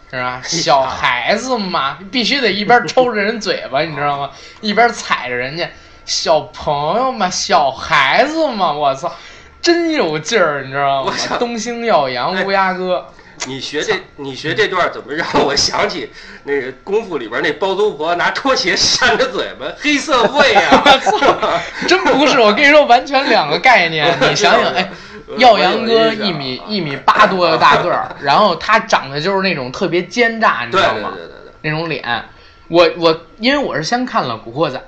[0.08, 0.40] 是吧？
[0.44, 4.30] 小孩子嘛，必须得一边抽着人嘴巴，你知道吗？
[4.60, 5.68] 一边踩着人家。
[6.04, 9.12] 小朋友嘛，小孩子嘛，我操，
[9.60, 13.04] 真有劲儿，你知道吗东星耀阳哎乌鸦哥，
[13.46, 16.10] 你学这你学这段怎么让我想起
[16.44, 20.82] 那个功夫里边那包租婆拿拖鞋扇着嘴巴，黑社会啊！
[20.84, 24.06] 我操，真不是，我跟你说，完全两个概念。
[24.28, 24.90] 你想想，哎，
[25.36, 31.12] 耀阳哥一米一米八多的大个儿， 然后他长得就是那种特别奸诈，你知道吗？
[31.14, 32.24] 对对对对，那种脸，
[32.68, 34.78] 我我因为我是先看了《古惑仔》，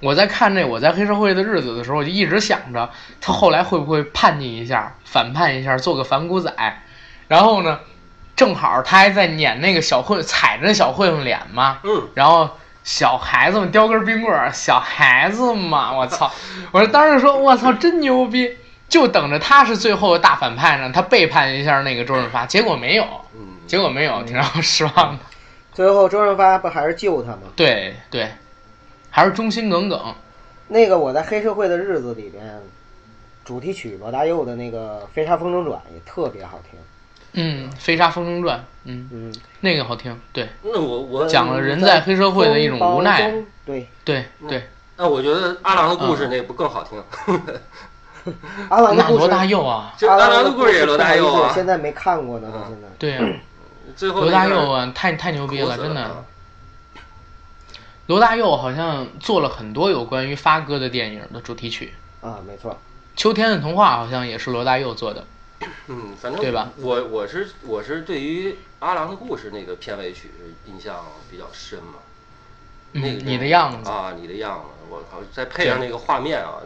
[0.00, 2.88] 我在看这《我在黑社会的日子》的时候，我就一直想着
[3.20, 6.50] 他后来会不会叛逆一下，反叛一下，做个反骨仔。
[7.30, 7.78] 然后呢，
[8.34, 12.50] 正好他还在撵那个小混，踩着小混混脸嘛，嗯，然后
[12.82, 16.28] 小孩子们叼根冰棍儿，小孩子嘛， 我操！
[16.72, 18.56] 我当时说，我操，真牛逼！
[18.88, 25.18] 就等着他是最后的大反派呢，他背叛一下那个周润发，结果没有，嗯，结果没有，挺让我失望的。
[25.72, 27.42] 最后周润发不还是救他吗？
[27.54, 28.28] 对对，
[29.08, 30.12] 还是忠心耿耿。
[30.66, 32.60] 那个我在黑社会的日子里边，
[33.44, 36.76] 主题曲罗大佑的那个《飞沙风中转》也特别好听。
[37.32, 40.18] 嗯，《飞沙风中转》，嗯，嗯，那个好听。
[40.32, 43.32] 对那我我讲了人在黑社会的一种无奈。
[43.64, 47.02] 对，对对，那我觉得阿郎的故事那不更好听？
[48.68, 52.88] 阿郎的故事，那罗大佑啊，这阿郎的故事也罗大佑啊现在没看过呢，到现在。
[52.98, 53.40] 对啊，
[53.96, 56.00] 最后罗大佑啊，啊，太太牛逼了，真的。
[56.02, 56.24] 啊
[58.06, 62.72] 罗大佑好像做了很多有关于发哥的电影的主题曲，啊，没错。
[63.14, 65.24] 《秋天的童话》好像也是罗大佑做的。
[65.88, 70.30] 嗯，反正对吧我我是我是对于阿郎的故事那个片尾曲
[70.66, 71.94] 印象比较深嘛。
[72.92, 75.22] 嗯那个你的样子啊，你的样子，我靠！
[75.32, 76.58] 再配上那个画面啊，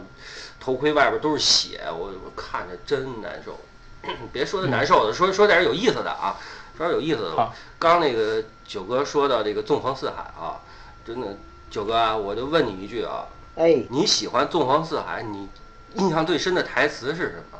[0.59, 3.59] 头盔外边都是血，我我看着真难受。
[4.33, 6.37] 别说的难受的，说说点有意思的啊，
[6.75, 7.51] 说点有意思的。
[7.77, 10.61] 刚那个九哥说到这个纵横四海啊，
[11.05, 11.37] 真的，
[11.69, 15.47] 九哥啊，我就问你一句啊，哎，你喜欢纵横四海，你
[15.95, 17.54] 印象最深的台词是什么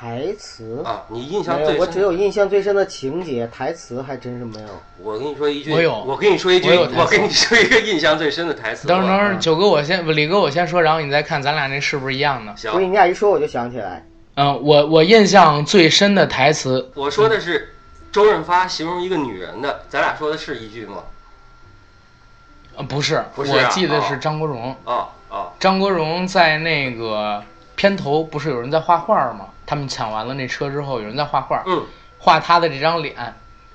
[0.00, 1.02] 台词啊？
[1.08, 4.68] 你印象没有，我只有印象最深的情节，台词还真是没有。
[5.02, 8.88] 我跟你说一句，我有我跟你说一句，我有我跟你说一个印象最深的台词。
[8.88, 12.56] 等会儿等会儿，九哥我先，李哥我先说，然后你再看咱俩那是不是一样的。
[12.56, 14.02] 行所以，你俩一说我就想起来，
[14.36, 17.74] 嗯，我我印象最深的台词，我说的是
[18.10, 21.02] 周润发形容一个女人的，咱俩说的是一句吗？
[22.76, 24.74] 呃，不是，不是啊我记得是张国荣。
[24.86, 27.42] 啊啊，张国荣在那个
[27.76, 29.48] 片头不是有人在画画吗？
[29.70, 31.86] 他们抢完了那车之后，有人在画画，嗯，
[32.18, 33.14] 画他的这张脸，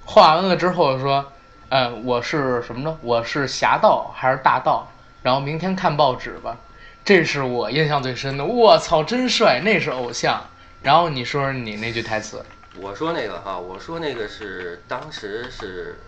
[0.03, 1.31] 画完了之后说，
[1.69, 2.97] 呃，我是什么呢？
[3.01, 4.85] 我是侠盗还是大盗？
[5.23, 6.57] 然后明天看报纸吧。
[7.05, 8.43] 这是我印象最深的。
[8.43, 10.41] 我操，真帅，那是偶像。
[10.83, 12.43] 然后你说说你那句台词，
[12.75, 16.01] 我说那个哈，我说那个是当时是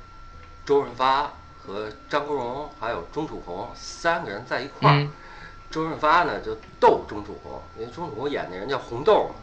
[0.65, 1.32] 周润发
[1.65, 4.97] 和张国荣还有钟楚红三个人在一块儿。
[4.97, 5.10] 嗯
[5.69, 9.36] 周润发呢就逗钟楚红，因为钟楚红演那人叫红豆嘛，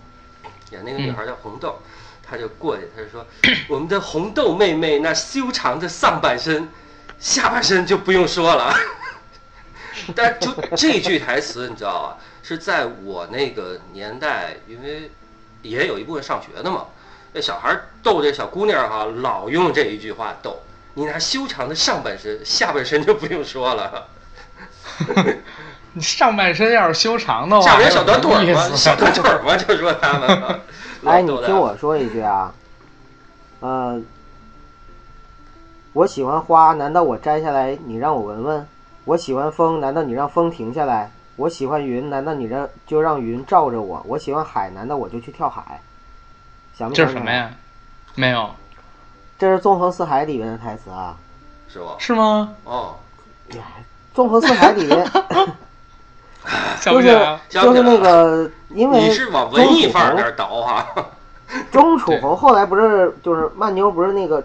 [0.71, 1.81] 演那个女孩叫红豆，
[2.29, 3.27] 他就过去，她就说
[3.69, 6.69] 我们的红豆妹妹那修长的上半身，
[7.19, 8.75] 下半身就不用说了。
[10.15, 12.19] 但就这句台词，你知道吧？
[12.43, 15.11] 是在我那个年代，因为
[15.63, 16.87] 也有一部分上学的嘛，
[17.33, 20.61] 那小孩逗这小姑娘哈，老用这一句话逗
[20.95, 24.09] 你那修长的上半身，下半身就不用说了。
[25.95, 30.61] 你上半身要是修长的话，下边小短腿还有儿嘛，什么意思小短腿儿嘛，就说他们。
[31.07, 32.53] 哎，你听我说一句啊，
[33.61, 34.01] 呃，
[35.93, 38.67] 我喜欢花，难道我摘下来你让我闻闻？
[39.05, 41.11] 我喜欢风，难道你让风停下来？
[41.37, 44.03] 我喜欢云，难道你让就让云罩着我？
[44.07, 45.81] 我喜欢海，难道我就去跳海？
[46.77, 47.13] 想不想起来？
[47.13, 47.51] 这是什么呀？
[48.15, 48.51] 没有，
[49.39, 51.17] 这是《纵横四海》里面的台词啊，
[51.69, 51.97] 是吧？
[51.99, 52.55] 是吗？
[52.65, 52.97] 哦，
[54.15, 55.11] 《纵横四海》里面就
[55.45, 55.53] 是
[56.81, 57.39] 想不起来。
[57.49, 60.87] 就是那个，因为你是往文艺范儿那儿倒哈？
[61.71, 64.43] 钟楚红后来不是就是曼妞不是那个，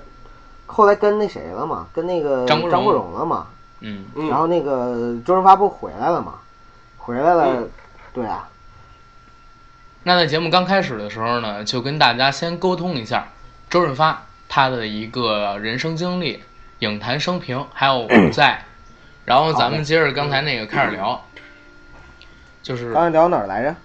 [0.67, 2.83] 后来跟那谁了嘛，跟那个张国荣。
[2.83, 3.47] 国荣了嘛，
[3.79, 4.29] 嗯，嗯。
[4.29, 6.35] 然后那个周润发不回来了嘛，
[6.97, 7.69] 回来了，嗯。
[8.11, 8.47] 对啊，
[10.03, 13.27] 那在节目刚开始的时候呢，就跟大家先沟通一下
[13.69, 16.43] 周润发他的一个人生经历、
[16.79, 18.65] 影坛生平，还有 舞在，
[19.25, 21.23] 然后咱们接着刚才那个开始聊，
[22.61, 23.75] 就是刚才聊哪儿来着？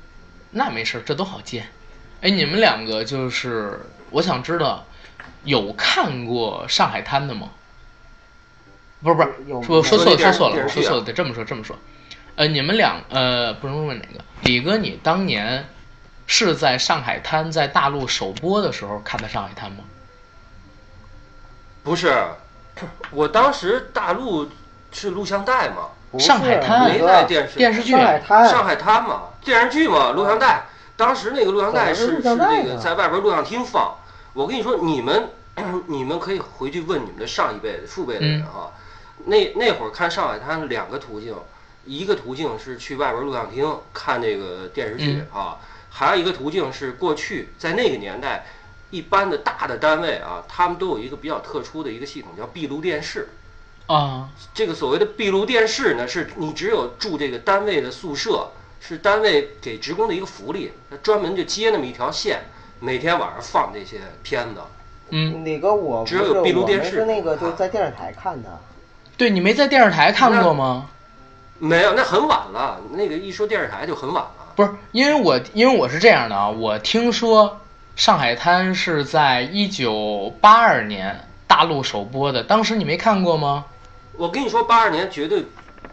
[0.50, 1.64] 那没事，这都好接。
[2.20, 4.84] 哎，你们两个就是，我想知道
[5.44, 7.50] 有看过《上海滩》的吗？
[9.02, 11.76] 不是不是，有说说错了说错了，说错了，得这么说这么说。
[12.36, 15.68] 呃，你们两呃，不能问哪个，李哥，你当年
[16.26, 19.84] 是在上海滩在大陆首播的时候看的上海滩吗？
[21.82, 22.26] 不是，
[23.10, 24.48] 我当时大陆
[24.90, 30.66] 是录像带嘛，上海滩没在电视电视剧上海滩，上海滩嘛，电视剧嘛，录像带。
[30.96, 33.96] 当时那个录像带是是那个在外边录像厅放。
[34.32, 35.28] 我跟你说，你们
[35.86, 38.72] 你们可以回去问你们的上一辈的、父辈的人嗯哈。
[39.26, 41.34] 那那会儿看上海滩两个途径，
[41.84, 45.56] 一个途径是去外边录像厅看那个电视剧啊，
[45.90, 48.46] 还有一个途径是过去在那个年代，
[48.90, 53.28] 一般的大的单位啊，他们都有一个比较特殊的一个系统叫闭路电视。
[53.86, 62.40] 啊，这个所谓的闭路电视呢，是你只有住这个单位的宿舍，是单位给职工的一个福利，他专门就接那么一条线，
[62.80, 64.60] 每天晚上放这些片子。
[65.10, 68.58] 嗯，哪个我不只有闭路电视们是那个就在电视台看的，
[69.18, 70.88] 对你没在电视台看过吗？
[71.58, 72.80] 没有，那很晚了。
[72.90, 74.30] 那个一说电视台就很晚了。
[74.56, 77.60] 不是，因为我因为我是这样的啊，我听说
[77.96, 83.66] 上海滩是在一九八二年大陆首播的，当时你没看过吗？
[84.16, 85.44] 我跟你说，八二年绝对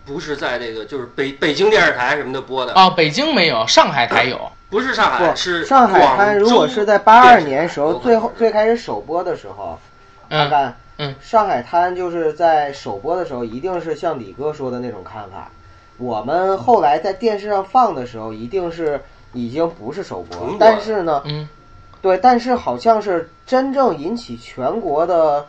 [0.06, 4.40] 不是在这个就是北北京电视台什么的播的，啊，北京没有，上海台有。
[4.70, 9.78] 不是上海，不，是上海滩如果是在八二年时候最后最开始首播的时候，
[10.30, 15.52] 看看嗯，上海滩就是在首播的时候，一定是像李哥说的那种看法。
[15.98, 19.02] 我们后来在电视上放的时候，一定是
[19.34, 21.50] 已经不是首播，但是呢，嗯，
[22.02, 25.46] 对，但是好像是真正引起全国的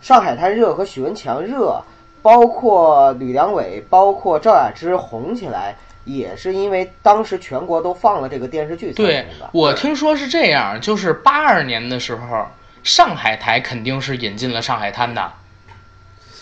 [0.00, 1.82] 上海滩热和许文强热，
[2.22, 9.26] 包括吕良伟，包括赵雅芝红起来，也是因为当时全国都放了这个电视剧才对。
[9.52, 12.46] 我听说是这样，就是八二年的时候，
[12.82, 15.32] 上海台肯定是引进了上海滩的。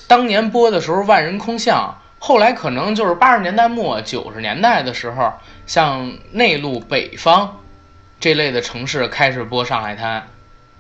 [0.07, 5.33] 当年播的时候万人空巷，后来可能就是八十年代末九十年代的时候，
[5.67, 7.59] 像内陆北方
[8.19, 10.27] 这类的城市开始播上海滩，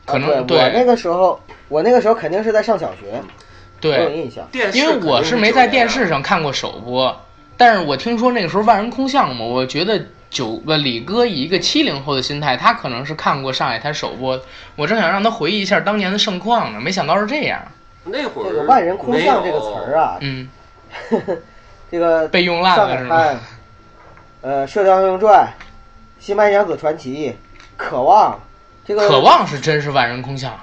[0.08, 3.22] 可能、啊、对我那个时候，我那个时候肯定是在上小学，
[3.82, 4.46] 我有对，印象。
[4.50, 6.22] 电视因为我是没在电视上。
[6.22, 7.14] 看过首播，
[7.56, 14.40] 但是我听说那个时候万人空巷嘛，我觉得九个李哥以一个七零后的心态，他可能是看过上海滩首播，
[14.76, 17.60] 我正想让他回忆一下当年的盛况呢，没想到是这样，
[18.04, 20.48] 那会儿这个“万人空巷”这个词儿啊，啊，嗯，
[21.90, 23.40] 这个被用烂了是吗？
[24.40, 25.44] 呃，《射雕英雄传》
[26.24, 27.30] 《新白娘子传奇》
[27.76, 28.32] 《渴望》，
[28.88, 30.58] 这个渴望是真是万人空巷，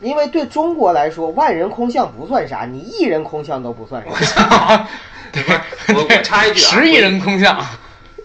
[0.00, 4.86] 因为对中国来说，万人空巷不算啥，你一人空巷都不算啥。
[5.32, 5.64] 对吧？
[5.88, 7.60] 我我插一句啊，十亿人空巷，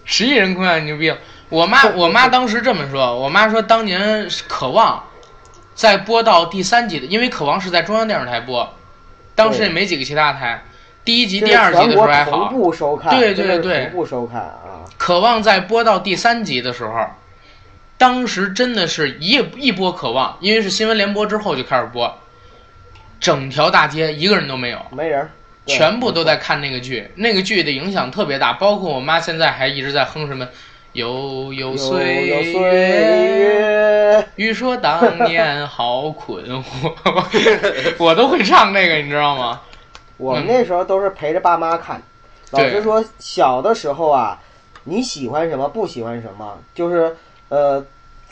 [0.04, 1.12] 十亿人空巷牛逼。
[1.48, 5.02] 我妈 我妈当时这么说，我妈说当年渴望
[5.74, 8.72] 在播到第三集的，因为渴望是在中央电视台播，
[9.34, 10.62] 当时也没几个其他台。
[11.04, 14.86] 第一集、第二集的时候还好同，步收看，对对对同步收看啊。
[14.96, 17.06] 渴望在播到第三集的时候，
[18.04, 22.14] 当时真的是一一播渴望，因为是新闻联播之后就开始播，
[23.18, 25.26] 整条大街一个人都没有，没人
[25.64, 30.46] 全部都在看那个剧，那个剧的影响特别大，包括我妈现在还一直在哼什么
[30.92, 39.62] “悠悠有岁月”，欲说当年好困惑， 我都会唱那个，你知道吗？
[40.18, 42.02] 我们那时候都是陪着爸妈看。
[42.50, 42.70] 老对。
[42.70, 44.38] 实说，小的时候啊，
[44.84, 47.16] 你喜欢什么，不喜欢什么，就是
[47.48, 47.82] 呃，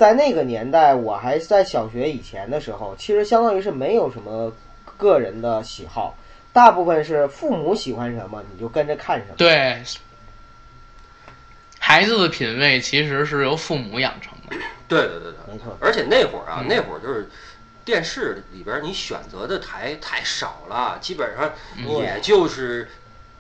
[0.02, 4.52] 在那个年代，我还在小学以前的时候，其实相当于是没有什么
[4.96, 6.16] 个人的喜好，
[6.52, 9.34] 大部分是父母喜欢什么你就跟着看什么。
[9.36, 9.80] 对，
[11.78, 14.56] 孩子的品味其实是由父母养成的。
[14.88, 15.78] 对对对对，没错。
[15.78, 17.30] 而且那会儿啊，嗯那会儿就是
[17.84, 22.90] 电视里边你选择的台太少了，基本上嗯也就是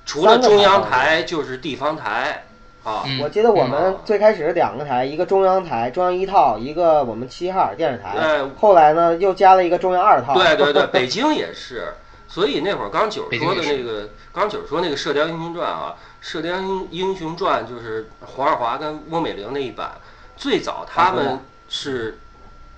[0.06, 2.44] 除了中央台就是地方台
[2.84, 3.04] 啊。
[3.06, 8.12] 嗯我记得我们嗯最开始是两个台，一个中央台，中央一套，一个我们齐齐哈尔电视台。
[8.16, 10.34] 呃后来呢，又加了一个中央二套。
[10.34, 11.94] 对对对， 北京也是。
[12.28, 15.94] 所以那会儿刚九说的那个，刚九说那个《射雕英雄传》啊，
[16.26, 19.90] 《射雕英英雄传》就是黄日华跟翁美玲那一版，
[20.34, 22.18] 最早他们是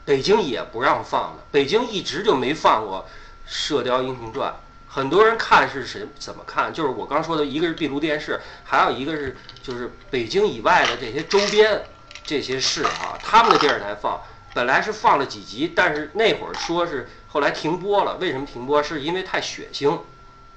[0.04, 3.04] 北京也不让放的，北京一直就没放过
[3.46, 4.50] 《射雕英雄传》。
[4.94, 6.72] 很多人看是谁怎么看？
[6.72, 11.82] 就是我刚说的，一个是闭路电视，还有一个是就是北京以外的这些周边
[12.22, 14.22] 这些市啊，他们的电视台放，
[14.54, 18.16] 本来是放了几集，但是那会儿说是后来停播了。
[18.20, 18.80] 为什么停播？
[18.80, 19.98] 是因为太血腥，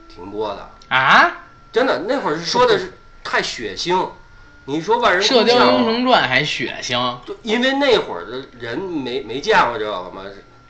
[0.08, 0.70] 停播的。
[0.90, 4.08] 啊，真的，那会儿是说的是太血腥。
[4.66, 10.22] 你说万人《射雕英雄传》还血腥，对因为那会儿的人没没见过这个嘛，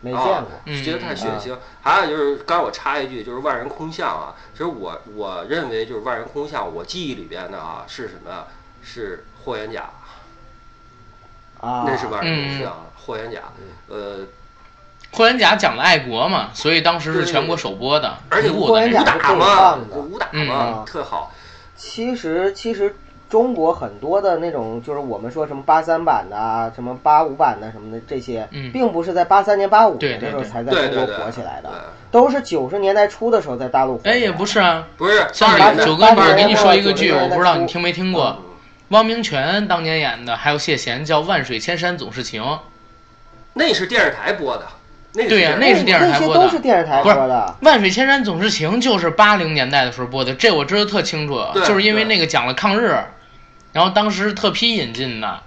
[0.02, 0.84] 没见过。
[0.84, 1.56] 觉得太血腥。
[1.82, 8.46] 还有就是，刚才我插一句，就是万人空巷啊，其实我我认为就是万人空巷，我记忆里边的啊是什么呀？
[8.82, 9.90] 是霍元甲，
[11.60, 13.42] 啊，那是万人空嗯巷，霍元甲，
[13.88, 14.20] 呃，
[15.12, 19.02] 霍元甲讲的爱国嘛，所以当时是全国首播的，而且同步的那霍元甲。
[19.02, 21.34] 武打嘛武打嗯嘛，嗯特好。
[21.76, 22.96] 其实其实
[23.30, 28.72] 中国很多的那种，就是我们说什么八三版的啊，什么八五版的什么的这些，嗯。
[28.72, 31.70] 并不是在八三年、八五年的时候才在中国火起来的，
[32.10, 35.26] 都是九十年代初的时候在大陆火起来哎，也不是啊，不是
[35.84, 38.44] 九哥，我给你说一个剧，我不知道你听没听过，嗯。
[38.90, 42.42] 汪明荃当年演的，还有谢贤叫《万水千山总是情》。
[43.54, 44.66] 那是电视台播的，
[45.14, 46.44] 对呀呀，那是电视台那些播的。
[46.44, 47.56] 都是电视台播的。
[47.64, 52.96] 万水千山总是情就是八零年代的时候播的，这我知道特清楚，就是因为那个讲了抗日，
[53.78, 55.40] 然后当时特批引进的，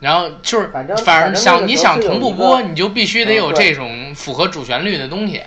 [0.00, 5.42] 然后就是反正反正想你想同步播，你就必须得有这种符合主旋律的东西，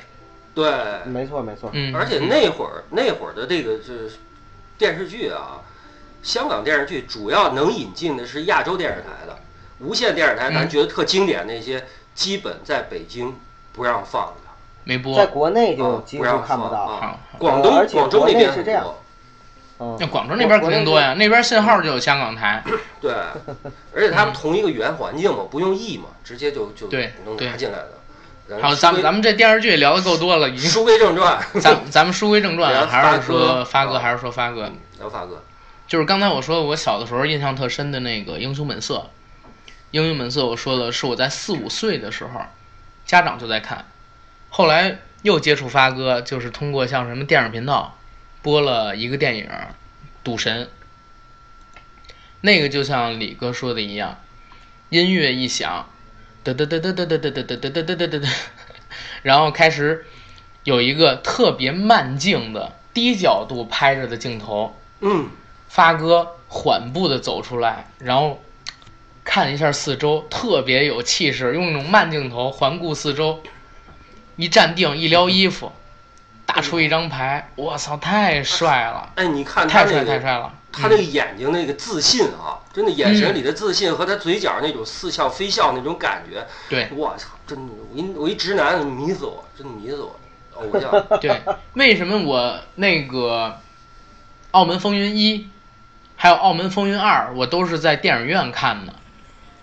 [0.56, 0.74] 对，
[1.06, 4.14] 没错没错，嗯，而且那会儿那会儿的这个就是
[4.80, 5.62] 电视剧啊，
[6.24, 9.38] 香港电视剧主要能引进的是亚洲电视台的，
[9.78, 13.36] 无线电视台咱嗯觉得特经典那些，基本在北京
[13.74, 14.50] 不让放的，
[14.86, 15.16] 没播。
[15.16, 16.80] 在，国内就啊几乎不让看不到。
[16.80, 17.20] 啊。
[17.38, 18.88] 广东广州那边很是这样
[19.98, 22.62] 那广州那边肯定多呀，那边信号就有香港台，
[23.00, 23.12] 对，
[23.96, 27.92] 而且他们同一个语言环境嘛，不用译嘛，直接就就对能对拿进来的。
[28.48, 30.70] 然好，后咱们咱们这电视剧聊的够多了，已经。
[30.70, 34.70] 书归正传，咱咱们书归正传还是说发哥发哥，还是说发哥？
[34.98, 35.42] 聊发哥，
[35.88, 38.96] 就是刚才我说我小的时候印象特深的那个《英雄本色》，
[39.92, 42.42] 《英雄本色》我说的是我在四五岁的时候，
[43.06, 43.86] 家长就在看，
[44.50, 47.96] 后来又接触发哥，就是通过像什么电影频道
[48.42, 49.46] 播了一个电影
[50.24, 50.66] 《赌神》，
[52.42, 54.20] 那个就像李哥说的一样，
[54.90, 55.90] 音乐一响，
[56.44, 58.30] 嘚嘚嘚嘚嘚嘚嘚嘚嘚嘚嘚嘚
[59.22, 60.06] 然后开始
[60.64, 64.76] 有一个特别慢镜的低角度拍着的镜头。
[65.02, 65.30] 嗯，
[65.68, 68.42] 发哥缓步的走出来，然后
[69.24, 73.44] 看一下四周，特别有气势，用那种慢镜头环顾四周，
[74.38, 75.72] 一站定，一撩衣服，
[76.56, 90.20] 打出一张牌，我操，太帅了，哎，你看他太帅那个太帅了，他那个眼睛那个自信啊，真的眼神里的自信和他嘴角那种似笑非笑那种感觉，对我操，真的，我一我一直男迷死我，真的迷死我，
[90.56, 90.92] 偶像，
[91.22, 91.40] 对，
[91.74, 93.60] 为什么我那个
[94.52, 95.38] 《澳门风云一》
[96.16, 98.94] 还有《澳门风云二》，我都是在电影院看的，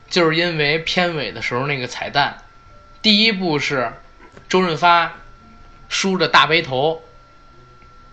[0.08, 2.38] 就是因为片尾的时候那个彩蛋，
[3.02, 3.92] 第一部是
[4.48, 5.12] 周润发
[5.88, 7.02] 梳着大背头，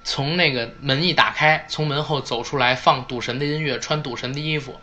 [0.03, 4.79] 从那个门一打开，从门后走出来，放赌神的音乐，穿赌神的衣服，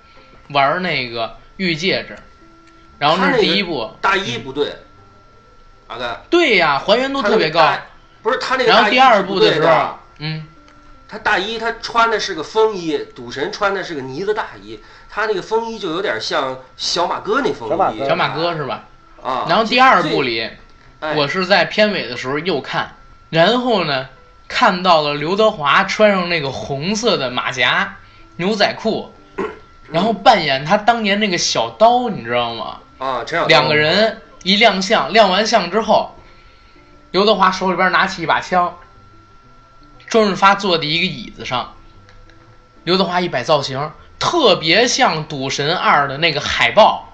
[0.49, 2.16] 玩那个玉戒指，
[2.99, 4.76] 然后那是第一部，大衣不对，
[5.88, 7.72] 阿甘，对呀，还原度特别高。
[8.22, 10.47] 不是他那个然后第二部的时候，，嗯。
[11.09, 14.78] 他大衣他穿的是个风衣，赌神穿的是个呢子大衣，
[15.09, 18.84] 他那个风衣就有点像小马哥那风衣，小马哥小马哥是吧？
[19.20, 19.45] 啊。
[19.49, 20.49] 然后第二部，里，
[21.01, 21.15] 哎。
[21.17, 22.95] 我是在片尾的时候又看，
[23.31, 24.09] 然后呢，
[24.49, 27.97] 看到了刘德华穿上那个红色的马甲、
[28.37, 29.13] 牛仔裤，
[29.91, 32.79] 然后扮演他当年那个小刀，你知道吗？
[32.99, 36.15] 啊，陈小两个人一亮相，亮完相之后，
[37.11, 38.77] 刘德华手里边拿起一把枪，
[40.09, 41.75] 周润发坐在一个椅子上，
[42.85, 47.10] 刘德华一摆造型，特别像《赌神二》的那个海报，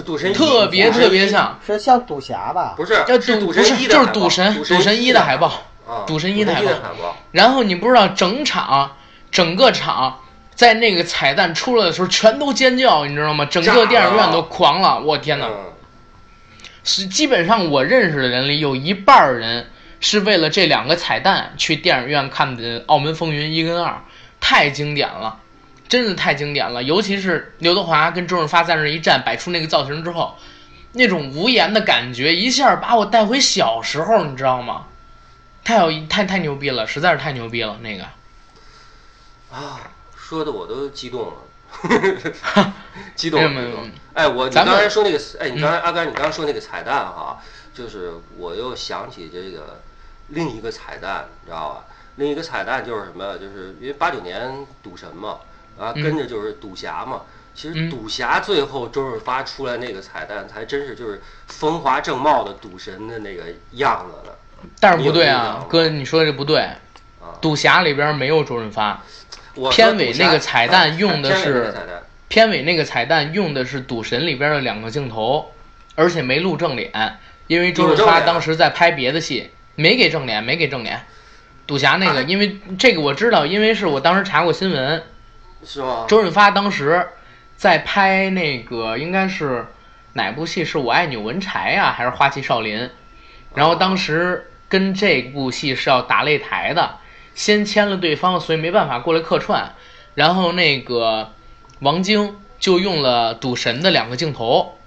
[0.00, 1.58] 赌神特别特别像。
[1.66, 2.74] 是像赌侠吧？
[2.76, 5.48] 不是赌赌不是神一的就是赌神赌赌神一的海报
[5.86, 8.96] 啊，赌神一的海报，然后你不知道整场
[9.30, 10.20] 整个场
[10.54, 13.44] 在那个彩蛋出来的时候，全都尖叫，你知道吗？
[13.46, 15.46] 整个电影院都狂了，我天哪！
[15.46, 15.72] 嗯，
[16.84, 19.70] 是基本上我认识的人里有一半儿人
[20.00, 24.02] 是为了这两个彩蛋去电影院看的《澳门风云》一跟二，
[24.40, 25.38] 太经典了，
[25.92, 26.82] 真的太经典了。
[26.82, 30.38] 尤其是刘德华跟周润发在那儿一站，摆出那个造型之后，
[30.92, 34.86] 那种无言的感觉，一下把我带回小时候，你知道吗？
[35.62, 38.04] 太有太太牛逼了，实在是太牛逼了，那个。
[39.54, 42.72] 啊，说的我都激动了，
[43.14, 43.86] 激动了，没有。
[44.14, 47.38] 哎，我你咱刚才说那个，哎，你嗯刚才阿甘，你刚刚说那个彩蛋哈，
[47.74, 49.82] 就是我又想起这个
[50.28, 51.84] 另一个彩蛋，你知道吧？
[52.16, 53.36] 另一个彩蛋就是什么？
[53.36, 55.36] 就是因为八九年赌神嘛，
[55.78, 57.22] 啊，嗯跟着就是赌侠嘛。
[57.54, 64.38] 其实嗯赌侠最后周润发出来那个彩蛋，才真是就是风华正茂的赌神的那个样子了。
[64.80, 66.60] 但是不对啊哥，你说的这不对。
[67.20, 69.00] 啊，赌侠里边没有周润发，
[69.54, 71.72] 我 片尾那个彩蛋用的是
[72.26, 75.52] 片尾那个彩蛋用的是《赌神》里边的两个镜头，
[75.94, 76.90] 而且没录正脸，
[77.46, 81.04] 因为周润发当时在拍别的戏，没给正脸，没给正脸。
[81.64, 85.02] 赌侠那个，啊因为这个我知道，因为是我当时查过新闻，
[85.64, 86.06] 是吗？
[86.08, 87.08] 周润发当时
[87.56, 89.66] 在拍那个应该是
[90.14, 90.64] 哪部戏？
[90.64, 92.90] 是我爱钮文柴呀、还是花旗少林？
[93.54, 96.96] 然后当时跟这部戏是要打擂台的，
[97.34, 99.74] 先签了对方，所以没办法过来客串。
[100.14, 101.32] 然后那个
[101.80, 104.78] 王晶就用了赌神的两个镜头，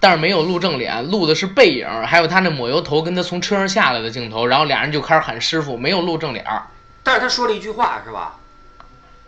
[0.00, 4.46] 但是没有录正脸，录的是背影，还有他那抹油头跟他从车上下来的镜头。
[4.46, 6.44] 然后俩人就开始喊师傅，没有录正脸。
[7.02, 8.39] 但是他说了一句话是吧？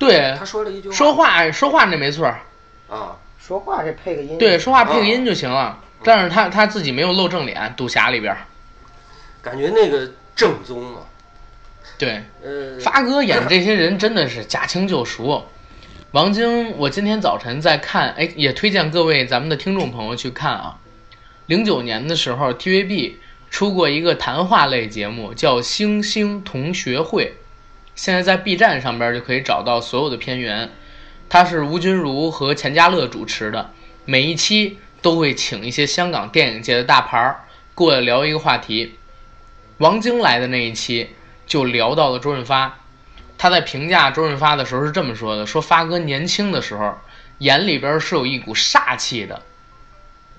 [0.07, 2.41] 对他，说了一句话说话说话那没错儿，
[2.89, 5.79] 啊，说话这配个音，对，说话配个嗯音就行了。
[6.05, 8.39] 但是他他自己没有露正脸，赌侠里边儿。
[9.41, 11.01] 感觉那个正宗嘛。
[11.97, 15.47] 对，呃，发哥演这些人真的是驾轻就熟。
[16.11, 20.79] 王晶，我今天早晨在看，哎，也推荐各位咱们的听众朋友去看啊。
[21.47, 23.15] 零九年的时候，TVB
[23.51, 27.25] 出过一个谈话类节目，叫《星星同学会》，
[27.95, 30.71] 现在在 B 站上边就可以找到所有的片源。
[31.29, 33.71] 它是吴君如和钱嘉乐主持的，
[34.05, 38.99] 每一期都会请一些香港电影界的大牌儿过来聊一个话题。
[39.79, 41.11] 王晶来的那一期
[41.47, 42.79] 就聊到了周润发，
[43.39, 46.99] 他在评价周润发的时候是这么说的：说发哥年轻的时候
[47.39, 49.43] 眼里边是有一股煞气的，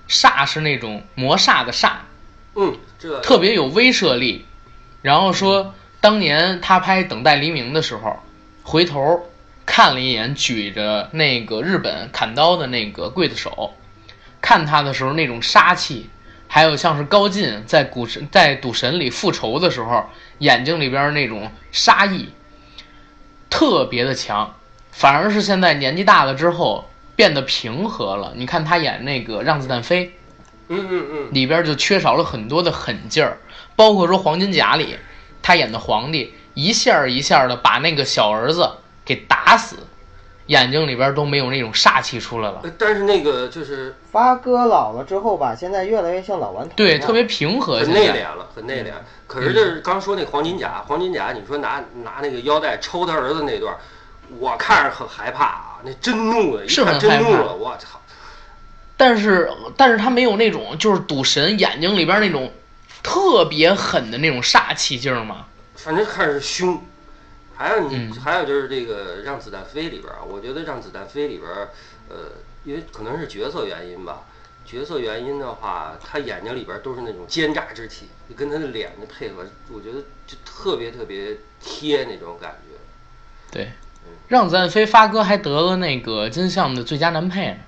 [0.08, 1.90] 煞是那种魔煞的煞，
[2.54, 4.44] 嗯，这特别有威慑力。
[5.02, 5.74] 然后说，
[6.04, 8.20] 当年他拍《等待黎明》的时候，
[8.62, 9.26] 回头
[9.64, 13.72] 看了一眼举着那个日本砍刀的那个刽子手，
[14.42, 16.10] 看他的时候那种杀气，
[16.46, 20.04] 还有像是高进在古神在赌神里复仇的时候，
[20.40, 22.28] 眼睛里边那种杀意，
[23.48, 24.54] 特别的强。
[24.90, 28.34] 反而是现在年纪大了之后变得平和了。
[28.36, 30.04] 你看他演那个《让子弹飞》。
[30.68, 33.38] 嗯嗯嗯，里边就缺少了很多的狠劲儿，
[33.74, 34.98] 包括说《黄金甲》里
[35.44, 38.66] 他演的皇帝一下儿一下儿的把那个小儿子
[39.04, 39.76] 给打死，
[40.46, 42.60] 眼睛里边都没有那种煞气出来了。
[42.64, 47.78] 呃但是那个就是发哥老了之后吧，现在越来越像老顽童对，特别平和。
[47.80, 48.92] 很内敛了，很内敛。
[49.26, 53.78] 可是就是刚说那黄金甲，黄金甲，你说拿拿那个腰带抽他儿子那段儿，
[54.38, 58.00] 我看着很害怕啊，那真怒了，一看是很害怕真怒了，我操！
[58.96, 62.50] 但是但是他没有那种就是赌神眼睛里边那种
[63.04, 65.46] 特别狠的那种煞气劲儿嘛。
[65.76, 66.82] 反正看着凶。
[67.56, 71.68] 还有你，嗯还有就是这个《让子弹飞》里边儿，我觉得《让子弹飞》里边儿，
[72.08, 72.16] 呃，
[72.64, 74.24] 因为可能是角色原因吧，
[74.66, 82.76] 角色原因的话，他眼睛里边儿都是那种奸诈之气，就跟他的脸的配合，我觉得就特别特别贴那种感觉。
[83.52, 83.70] 对，
[84.26, 87.58] 让子弹飞发哥还得了那个金像的最佳男配呢。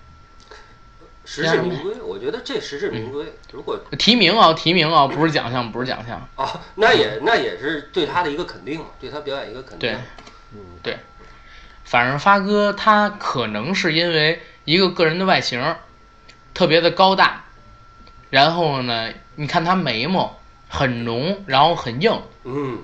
[1.26, 3.26] 实至名归，我觉得这实至名归。
[3.52, 6.26] 如果提名啊，提名啊，不是奖项，不是奖项。
[6.36, 9.98] 啊，那也那也是对他的一个肯定嘛，对他表演一个肯定对。
[10.54, 10.96] 嗯对，
[11.84, 15.76] 反正发哥他可能是因为一个个人的外形
[16.54, 17.44] 特别的高大，
[18.30, 22.78] 然后呢，你看他眉毛很浓，然后很硬，嗯，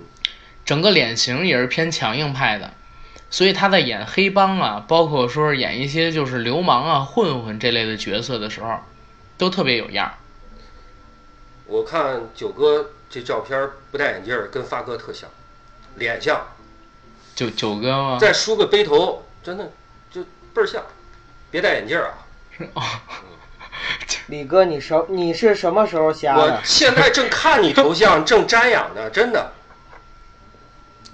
[0.64, 2.74] 整个脸型也是偏强硬派的，
[3.32, 8.78] 所以他在演黑帮啊，包括说演一些就是流氓啊、混混这类的角色的时候，
[9.38, 10.14] 都特别有样儿。
[11.66, 15.30] 我看九哥这照片儿不戴眼镜儿，跟发哥特像，
[15.96, 16.46] 脸像，
[17.34, 18.18] 九九哥吗？
[18.20, 19.72] 再梳个背头，真的
[20.10, 20.22] 就
[20.52, 20.82] 倍儿像。
[21.50, 22.12] 别戴眼镜儿
[22.74, 23.02] 啊！
[24.26, 26.60] 李哥，你什你是什么时候瞎的我？
[26.62, 29.52] 现在正看你头像，正瞻仰呢，真的。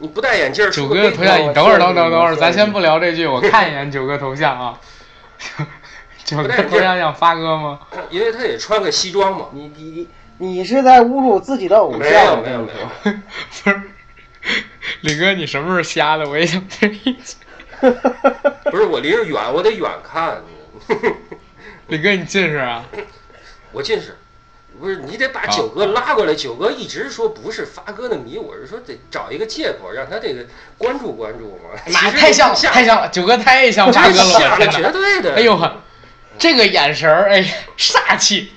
[0.00, 4.78] 你不戴眼镜儿，九哥的头像，你等会儿，等等等会儿，咱先不聊这句，我看一眼九哥头像啊。
[6.24, 7.80] 九哥头像像发哥吗？
[8.10, 9.46] 因为他得穿个西装嘛。
[9.52, 12.00] 你你你你是在侮辱自己的偶像？
[12.00, 13.12] 没有没有没有，
[13.64, 13.82] 不是，
[15.00, 16.28] 李哥，你什么时候瞎的？
[16.28, 17.36] 我也想听一下。
[18.70, 20.36] 不是我离着远，我得远看。
[21.88, 22.84] 李哥，你近视啊？
[23.72, 24.16] 我近视，
[24.80, 26.34] 不是你得把九哥拉过来。
[26.34, 30.44] 九哥一直说不是发哥的迷，我是说得找一个借口让他这个
[30.76, 31.80] 关注关注嘛。
[31.86, 34.70] 妈，太像了，太像了，九哥太像发哥了，我像！
[34.70, 35.34] 绝对的。
[35.34, 35.82] 哎呦呵，
[36.38, 37.44] 这个眼神儿，哎，
[37.76, 38.52] 煞气，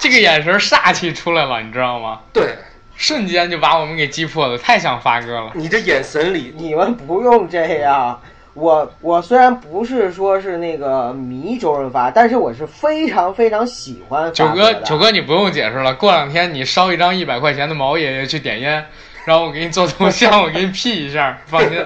[0.00, 2.20] 这个眼神儿煞气出来了，你知道吗？
[2.32, 2.56] 对，
[2.96, 5.52] 瞬间就把我们给击破了，太像发哥了。
[5.54, 8.20] 你这眼神里，你们不用这样。
[8.54, 15.94] 我我虽然不是说是那个迷周润发，但是我是非常非常喜欢九哥，九哥，你不用解释了。
[15.94, 18.84] 过两天你烧一张一百块钱的毛爷爷去点烟，
[19.24, 21.84] 然后我给你做头像，我给你 P 一下， 放心，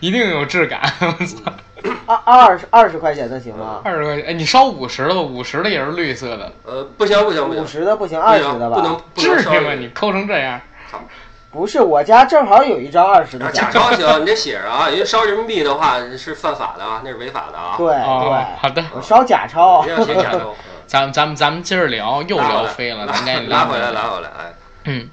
[0.00, 0.80] 一定有质感。
[1.00, 1.52] 我操，
[2.06, 3.80] 二二十二十块钱的行吗？
[3.82, 9.02] 二十块钱，哎，你烧五十的吧，五十的也是绿色的，呃，不行不行不五，十的不行，二十的吧不能吧？
[9.14, 9.72] 不能至于吗？
[9.74, 10.60] 你抠成这样，
[11.52, 13.90] 不是，我家正好有一张二十的啊，假钞。
[13.90, 17.74] 钞行，你得写着啊，因为烧人民币的话是犯法的啊，那是违法的啊。
[17.76, 19.90] 对哦，对，好的，我烧假钞不。
[19.90, 20.38] 要写假钞。
[20.48, 23.92] 嗯咱们咱们咱们接着聊，又聊飞了，咱赶紧拉回来，来。
[23.92, 25.08] 拉回来，哎，嗯，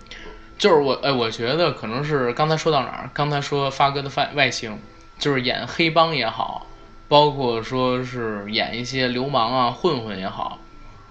[0.58, 3.10] 就是我，哎，我觉得可能是刚才说到哪儿？
[3.14, 4.78] 刚才说发哥的外外形，
[5.20, 6.66] 就是演黑帮也好，
[7.08, 10.58] 包括说是演一些流氓啊、混混也好，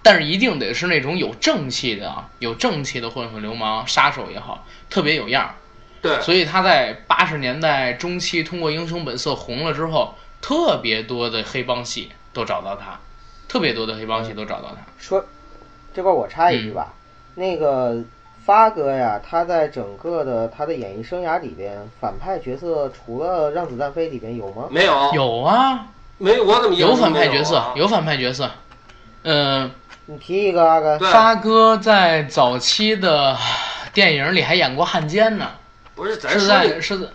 [0.01, 5.55] 但是一定得是那种有正气的啊，有正气的混混、流氓、杀手也好，特别有样儿。
[6.01, 12.97] 对，所以他在八十年代中期通过《英雄本色》红了之后，特别多的黑帮戏都找到他，
[13.49, 14.77] 特别多的黑帮戏都找到他。
[14.97, 15.25] 说，
[15.93, 16.93] 这块儿我插一句吧，
[17.35, 18.01] 那个
[18.45, 24.69] 发哥呀，他在整个的他的演艺生涯里边，反派角色除了《让子弹飞》里边有吗？
[24.71, 25.87] 没有有啊，
[26.17, 28.49] 没有，我怎么有反派角色，啊有反派角色。
[29.23, 29.69] 嗯、
[30.11, 30.97] 你提一个阿甘。
[30.97, 33.37] 对，发哥在早期的
[33.93, 35.51] 电影里还演过汉奸呢，
[35.93, 37.07] 不是咱是说的在是在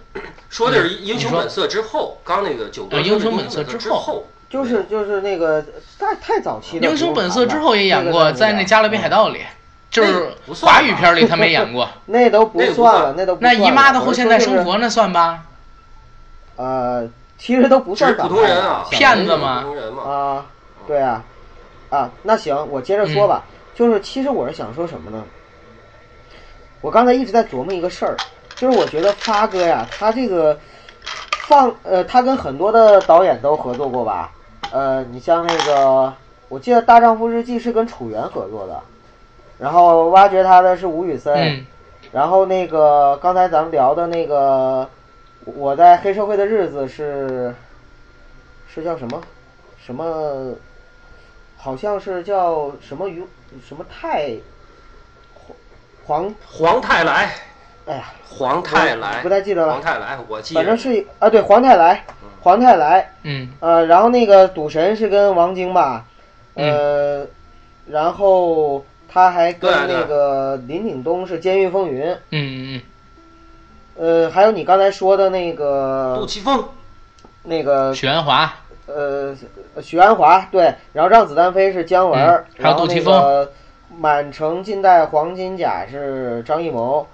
[0.48, 5.60] 说的是《英雄本色》之后，刚那个九哥英英雄本色之之后后，就是就是那个
[5.98, 6.86] 太太早期的。
[6.88, 9.40] 英雄本色之后也演过，在那《加勒比海盗》里，
[9.90, 11.88] 就是不算华语片里他没演过。
[12.06, 13.66] 那都不算了，那都不那算了。
[13.66, 15.42] 姨妈的后现代生活那算吧？
[16.56, 20.46] 就是呃，其实都不算普通人啊，骗子吗普通人嘛，啊，
[20.86, 21.24] 对啊，
[21.94, 23.44] 啊，那行，我接着说吧。
[23.72, 25.24] 就是其实我是想说什么呢？
[26.80, 28.16] 我刚才一直在琢磨一个事儿，
[28.56, 30.58] 就是我觉得发哥呀，他这个
[31.48, 34.32] 放呃，他跟很多的导演都合作过吧？
[34.72, 36.12] 呃，你像那个，
[36.48, 38.80] 我记得《大丈夫日记》是跟楚原合作的，
[39.58, 41.66] 然后挖掘他的是吴宇森，嗯，
[42.12, 44.88] 然后那个刚才咱们聊的那个，
[45.44, 47.54] 我在黑社会的日子是
[48.68, 49.20] 是叫什么
[49.84, 50.54] 什么，
[51.64, 53.24] 好像是叫什么于
[53.66, 54.32] 什么太
[56.04, 57.34] 黄，黄泰来，
[57.86, 59.22] 哎呀，黄泰来。
[59.22, 62.04] 不，太记得了，黄太来，我记反正是啊，对黄泰来，
[62.42, 63.48] 黄泰来，嗯。
[63.60, 66.04] 呃，然后那个赌神是跟王晶吧，
[66.52, 67.26] 呃，
[67.86, 72.02] 然后他还跟那个林岭东是《监狱风云》。
[72.12, 72.82] 嗯嗯嗯。
[73.96, 76.62] 呃，还有你刚才说的那个杜琪峰，
[77.42, 78.52] 那个嗯，许鞍华，
[78.86, 79.36] 呃
[79.82, 83.14] 许鞍华对，然后让子弹飞是姜文，嗯还有然后那杜琪峰。
[83.14, 83.52] 个
[83.96, 87.06] 满城尽带黄金甲是张艺谋，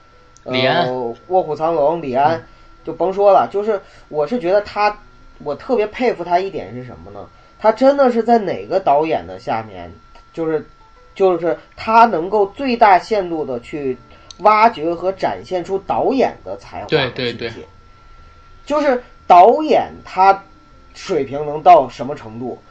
[0.44, 0.86] 呃李安。
[0.88, 2.42] 嗯卧虎藏龙李安，
[2.84, 4.96] 就甭说了，就是我是觉得他，
[5.44, 7.26] 我特别佩服他一点是什么呢？
[7.58, 9.92] 他真的是在哪个导演的下面，
[10.32, 10.66] 就是
[11.14, 13.98] 就是他能够最大限度的去
[14.38, 17.52] 挖掘和展现出导演的才华对对对。
[18.64, 20.42] 就是导演他
[21.00, 22.62] 水平能到什么程度，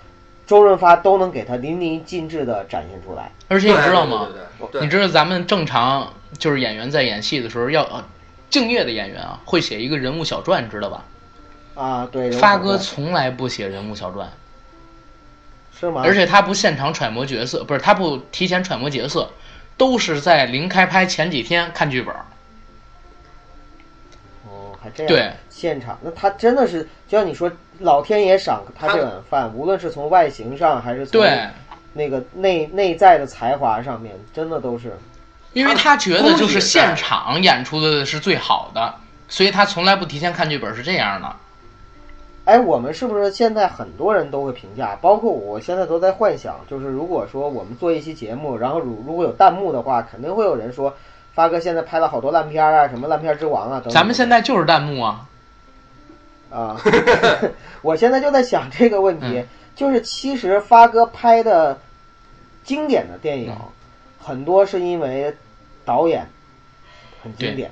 [0.45, 3.31] 周润发都能给他淋漓尽致的展现出来。
[3.47, 4.27] 而且你知道吗？
[4.29, 8.03] 对对对对你知道咱们正常就是演员在演戏的时候要呃
[8.51, 11.03] 敬业的演员啊，会写一个人物小传，知道吧？
[11.73, 14.31] 啊，对，发哥从来不写人物小传，
[15.79, 16.03] 是吗？
[16.05, 19.31] 而且他不现场揣摩角色，不是他不提前揣摩角色，
[19.75, 22.13] 都是在临开拍前几天看剧本。
[24.45, 25.07] 哦，还这样。
[25.07, 31.47] 对，现场那他真的是，就像你说，老天爷赏他他这碗饭，无论是从外形上还是从对，
[31.93, 34.97] 那个内内在的才华上面，真的都是。
[35.53, 38.93] 因为他觉得就是现场演出的是最好的，
[39.27, 41.35] 所以他从来不提前看剧本，是这样的。
[42.45, 50.93] 哎，我们是不是现在很多人都会评价，包括我现在都在幻想，就是如果说我们做一期节目，然后如如果有弹幕的话，肯定会有人说
[51.33, 53.93] 发哥现在拍了好多烂片啊，什么烂片之王啊等等。
[53.93, 55.25] 咱们现在就是弹幕啊，
[56.51, 56.79] 啊，
[57.81, 61.79] 我现在就在想这个问题，嗯就是其实发哥拍的
[62.63, 63.65] 经典的电影，嗯
[64.21, 65.33] 很多是因为
[65.85, 66.29] 导演
[67.23, 67.71] 很经典，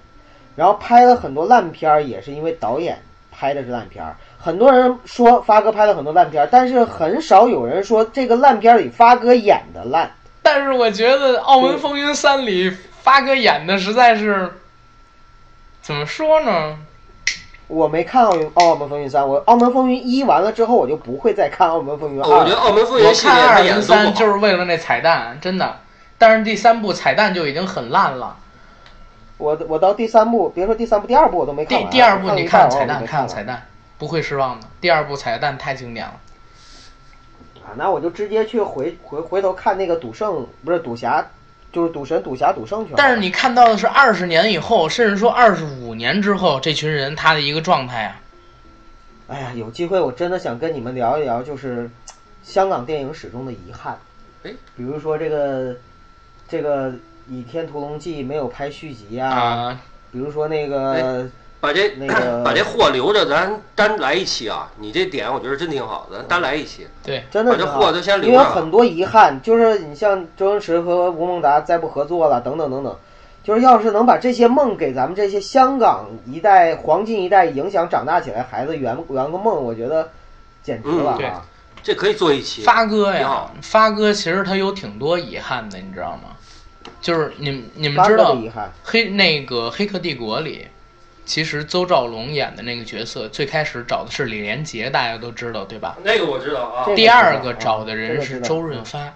[0.56, 2.98] 然后拍了很多烂片儿，也是因为导演
[3.32, 4.16] 拍的是烂片儿。
[4.38, 10.10] 很多人说发哥拍了很多烂片儿，但是很少有人说这个烂片儿里发哥演的烂。
[10.42, 12.70] 但是我觉得《澳门风云三》里
[13.02, 14.50] 发哥演的实在是，
[15.82, 16.80] 怎么说呢？
[17.68, 24.38] 我没看奥运《澳门风云三》，我《澳门风云一》完了之后，我就不会再看《澳门风云二》哦我觉得《澳门风云我》系列看二三就是。
[24.38, 25.80] 为了那彩蛋，真的。
[26.18, 28.38] 但是第三部彩蛋就已经很烂了。
[29.38, 31.92] 我我到第三部，别说第三部，第二部我都没看完。
[31.92, 34.68] 第第二部你看彩蛋，看彩蛋不会失望的。
[34.80, 36.14] 第二部彩蛋太经典了。
[37.66, 41.28] 啊，那我就直接去回回回头看那个赌圣，不是赌侠，
[41.78, 42.96] 就是赌神、赌侠、赌圣去了。
[42.98, 48.20] 但是你看到的是二十年以后，甚至说二十五年之后，这群人他的一个状态啊。
[49.28, 51.88] 哎呀，有机会我真的想跟你们聊一聊，就是
[52.42, 53.96] 香港电影史中的遗憾。
[54.44, 55.76] 哎，比如说这个
[56.50, 56.90] 这个
[57.30, 61.30] 《倚天屠龙记》没有拍续集啊，啊、比如说那个
[61.60, 64.72] 把这那个 把这货留着，咱单来一期啊！
[64.78, 66.88] 你这点我觉得真挺好，咱单来一期。
[67.04, 72.96] 对，真的把这货都先留因为有很多遗憾，就是你像周星驰和吴孟达再不合作了，等等等等。
[73.44, 80.10] 就是要是能把这些梦给咱们这些香港一代黄金一代影响长大起来孩子圆圆个梦，我觉得
[80.62, 81.46] 简直了嗯对啊！
[81.82, 82.62] 这可以做一期。
[82.64, 86.36] 发哥呀，发哥其实他有挺多遗憾的，你知道吗？
[87.00, 90.68] 就是你们你们知道遗憾，黑那个《黑客帝国》里，
[91.28, 95.98] 其实邹兆龙演的那个角色，最开始找的是李连杰，大家都知道对吧？
[96.04, 99.14] 那个我知道啊这，个第二个找的人是周润发，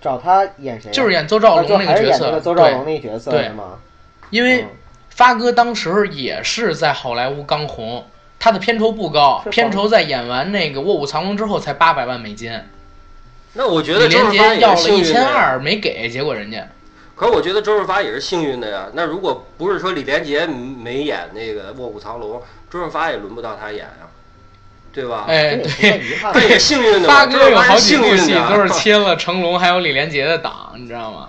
[0.00, 0.92] 找他演谁啊？
[0.92, 2.38] 就是演邹兆龙那个角色。
[2.54, 3.78] 对，那角色对吗？
[4.28, 4.68] 因为嗯
[5.08, 8.06] 发哥当时也是在好莱坞刚红，
[8.38, 12.52] 他的片酬不高，片酬在演完那个《卧虎藏龙》之后才八百万美金，
[13.54, 15.22] 那我觉得李连杰要了一千。
[15.22, 16.66] 二没给，结果人家
[17.14, 18.88] 可是我觉得周润发也是幸运的呀。
[18.94, 22.38] 那如果不是说李连杰没演那个《卧虎藏龙》，
[22.70, 24.08] 周润发也轮不到他演呀，
[24.92, 25.26] 对吧？
[25.28, 25.98] 哎对。
[25.98, 26.40] 遗憾他。
[26.40, 27.14] 也幸运的嘛。
[27.14, 31.28] 发哥有好几部戏都是 切了成龙还有李连杰的档，你知道吗？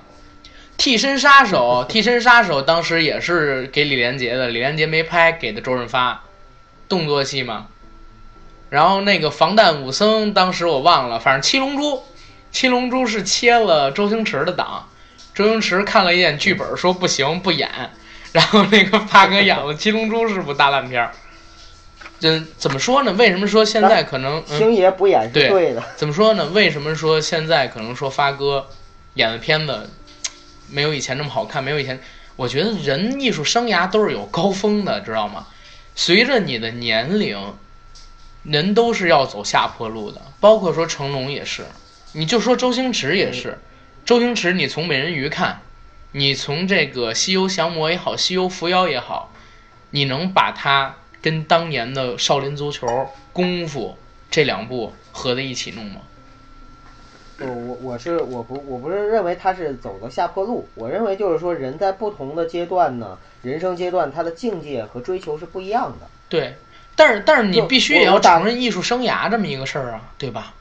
[0.76, 6.24] 替身杀手，替身杀手当时也是给李连杰的，李连杰没拍，给的周润发，
[6.90, 7.68] 动作戏嘛。
[8.70, 12.04] 然后那个防弹武僧，当时我忘了，反正七龙珠，
[12.52, 14.90] 七龙珠是切了周星驰的档，
[15.34, 17.70] 周星驰看了一眼剧本，说不行不演，
[18.32, 21.12] 然后那个发哥演了七龙珠是部大烂片儿。
[22.20, 23.12] 这怎么说呢？
[23.14, 24.44] 为什么说现在可能？
[24.50, 26.46] 嗯星爷不演是对对的，怎么说呢？
[26.54, 28.68] 为什么说现在可能说发哥
[29.16, 29.90] 演的片子
[30.70, 31.64] 没有以前那么好看？
[31.64, 32.00] 没有以前，
[32.36, 35.48] 我觉得人艺术生涯都是有高峰的，知道吗？
[35.96, 37.38] 随着你的年龄，
[38.44, 40.22] 人都是要走下坡路的。
[40.40, 41.64] 包括说成龙也是，
[42.14, 43.58] 你就说周星驰也是。
[44.06, 45.62] 周星驰，你从美人鱼看，
[46.12, 49.32] 你从这个西游降魔也好，西游伏妖也好，
[49.92, 53.98] 你能把它跟当年的少林足球、功夫
[54.30, 56.02] 这两部合在一起弄吗？
[57.40, 66.08] 我我我是我不我不是认为他是走的下坡路，我认为就是说人在不同的阶段呢，人生阶段他的境界和追求是不一样的。
[66.28, 66.58] 对，
[66.94, 70.54] 但是但是你必须也要承认艺术生涯这么一个事儿啊，对吧？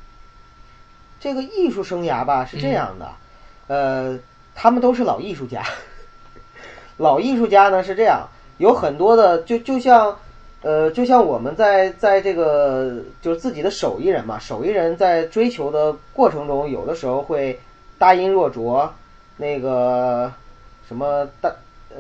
[1.21, 3.13] 这个艺术生涯吧是嗯这样的，
[3.73, 4.19] 呃，
[4.55, 5.63] 他们都是老艺术家。
[6.99, 10.15] 老艺术家呢是这样，有很多的就就像，
[10.61, 17.59] 呃，就像我们在在这个就是自己的手艺人嘛，手艺人在追求的过程中，有的时候会
[17.99, 18.93] 大音若浊，
[19.39, 20.31] 那个
[20.87, 21.51] 什么大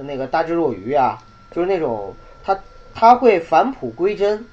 [0.02, 1.18] 那个大智若愚啊，
[1.50, 2.14] 就是那种
[2.44, 2.58] 他
[2.94, 4.44] 他会返璞归真，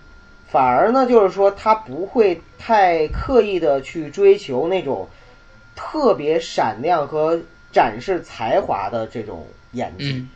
[0.47, 5.05] 反而呢，就是说他不会太刻意的去追求那种
[5.81, 7.39] 特别闪亮和
[7.71, 10.29] 展示才华的这种演技，嗯，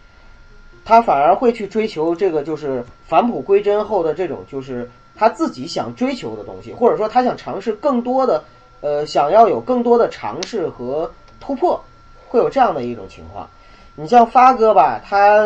[0.86, 8.42] 他反而会去追求这个就是返璞归真后的这种就是他自己想追求的东西，或者说他想尝试更多的，
[8.80, 11.84] 呃，想要有更多的尝试和突破，
[12.30, 13.50] 会有这样的一种情况。
[13.96, 15.44] 你像发哥吧，他，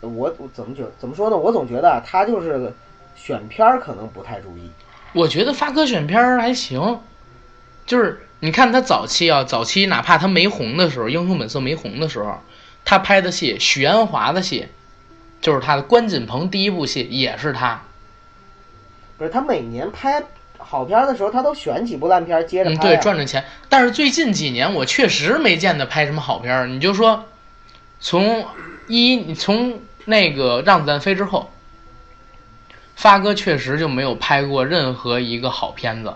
[0.00, 1.36] 我我怎么觉怎么说呢？
[1.36, 2.72] 我总觉得啊他就是
[3.14, 4.70] 选片儿可能不太注意。
[5.12, 6.98] 我觉得发哥选片儿还行，
[7.84, 12.40] 就是你看他早期啊，早期哪怕他没红的时候，《英雄本色》没红的时候，
[12.84, 14.68] 他拍的戏，许鞍华的戏，
[15.40, 17.82] 就是他的关锦鹏第一部戏也是他，
[19.16, 20.22] 不是他每年拍
[20.56, 23.44] 好片的时候，他都选几部烂片接着嗯，拍、啊对，赚着钱。
[23.68, 26.66] 但是最近几年我确实没见他拍什么好片儿。
[26.68, 27.24] 你就说
[27.98, 28.46] 从
[28.86, 31.50] 一你从那个让子弹飞之后，
[32.94, 36.14] 发哥确实就没有拍过任何一个好片子，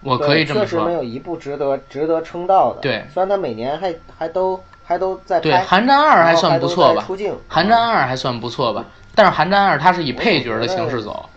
[0.00, 0.92] 我可以这么确实没。
[0.92, 2.80] 有一部值得值得称道的。
[2.80, 7.04] 对虽然他每年还还都还都在对，拍，《寒战二》还算不错吧，
[7.48, 8.84] 寒战二》还算不错吧，
[9.14, 11.28] 但是《寒战二》它是以配角的形式走，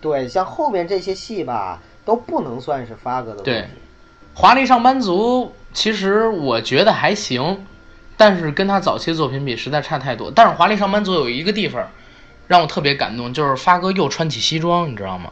[0.00, 3.60] 对，像后面这些戏吧，都不能算是发哥的东对。
[4.34, 7.66] 《华丽上班族》其实我觉得还行，
[8.16, 10.32] 但是跟他早期作品比实在差太多。
[10.34, 11.86] 但是《华丽上班族》有一个地方
[12.46, 15.30] 让我特别感动，就是发哥又穿起西装，你知道吗？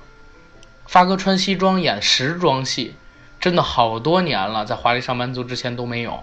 [0.87, 2.95] 发哥穿西装演时装戏，
[3.41, 6.23] 真的好多年了，在《华丽上班族》之前都没有。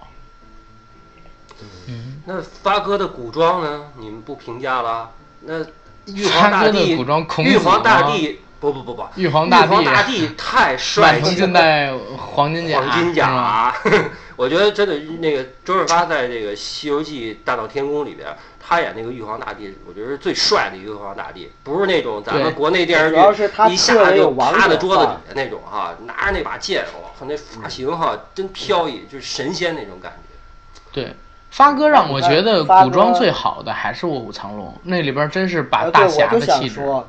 [2.26, 3.91] 那发哥的古装呢？
[3.97, 5.11] 你们不评价了？
[5.41, 5.59] 那
[6.05, 13.76] 玉皇大帝，古装孔玉皇大帝，不不不不，玉皇大帝玉皇大帝太帅了，黄金甲，黄金甲。
[14.38, 18.26] 我觉得真的，那个周润发在这个《西游记》大闹天宫里边，
[18.66, 30.80] 他演那个玉皇大帝，我觉得是最帅的一个玉皇大帝，不是那种咱们国内电视主要是他剧一下就趴在桌子底下那种哈，拿着那把剑，哇，和那发型哈，真飘逸，就是神仙那种感觉。
[30.93, 31.14] 对，
[31.51, 36.76] 发哥让我觉得古装最好的还是《卧虎藏龙》，那里边真是把呃，大侠的气质。
[36.76, 37.07] 想说，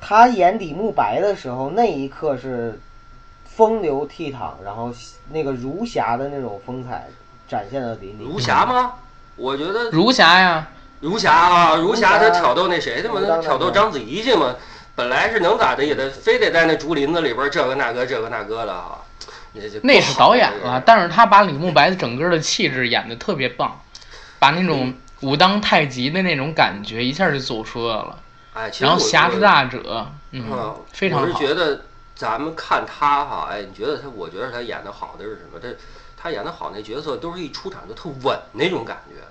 [0.00, 2.80] 他演李慕白的时候，那一刻是
[3.44, 4.92] 风流倜傥，然后
[5.32, 7.08] 那个儒侠的那种风采
[7.48, 8.22] 展现的淋漓。
[8.22, 8.94] 儒侠吗？
[9.36, 10.68] 我觉得儒侠呀，
[11.00, 13.20] 儒侠啊，儒侠他挑逗那谁去嘛？
[13.26, 14.54] 他挑逗章子怡去嘛？
[14.94, 19.02] 本来是能咋的，也得非得在那竹林子里边这个那个这个那个的哈。
[19.52, 23.80] 你这就那是导演了了，，但是他把李慕白的整个的气质演得特别棒，
[24.38, 28.18] 把那种武当太极的那种感觉一下就走出来了。
[28.56, 31.26] 哎，其实侠之大者，嗯嗯，，非常好。
[31.26, 31.82] 我是觉得
[32.14, 34.08] 咱们看他哈，哎，你觉得他？
[34.08, 35.60] 我觉得他演的好的是什么？
[35.60, 35.68] 他
[36.16, 39.22] 他演的好那角色都是一出场就特稳那种感觉。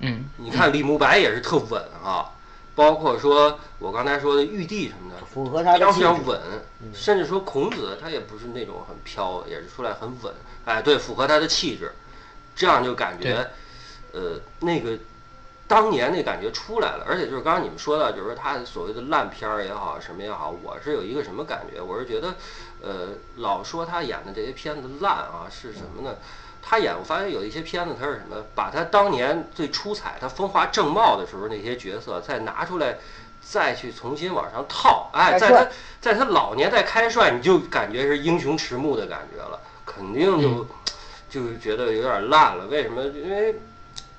[0.00, 2.32] 嗯，你看李慕白也是特稳哈，
[2.74, 6.04] 包括说我刚才说的玉帝什么的，符合他非的气质。
[6.04, 6.40] 常非常稳，
[6.92, 10.34] 甚至说孔子他也不是那种很飘，也是出来很稳，
[10.64, 11.92] 哎，对，符合他的气质，
[12.56, 13.48] 这样就感觉，
[14.12, 14.98] 呃，那个
[15.70, 21.80] 当年那感觉出来了，而且就是刚刚你们说到，就是说他所谓的烂片儿也好，什么也好，我是有一个什么感觉？
[21.80, 22.34] 我是觉得，
[22.82, 26.16] 呃，老说他演的这些片子烂啊，是什么呢？
[26.60, 28.44] 他演，我发现有一些片子，他是什么？
[28.52, 32.98] 把他当年最出彩、他风华正茂的时候那些角色再拿出来，
[33.40, 35.08] 再去重新往上套。
[35.12, 35.68] 哎，在他
[36.00, 40.66] 在他老年再开帅，你就感觉是英雄迟暮的感觉了，肯定就、
[41.30, 42.66] 就觉得有点烂了。
[42.66, 43.04] 为什么？
[43.04, 43.54] 因为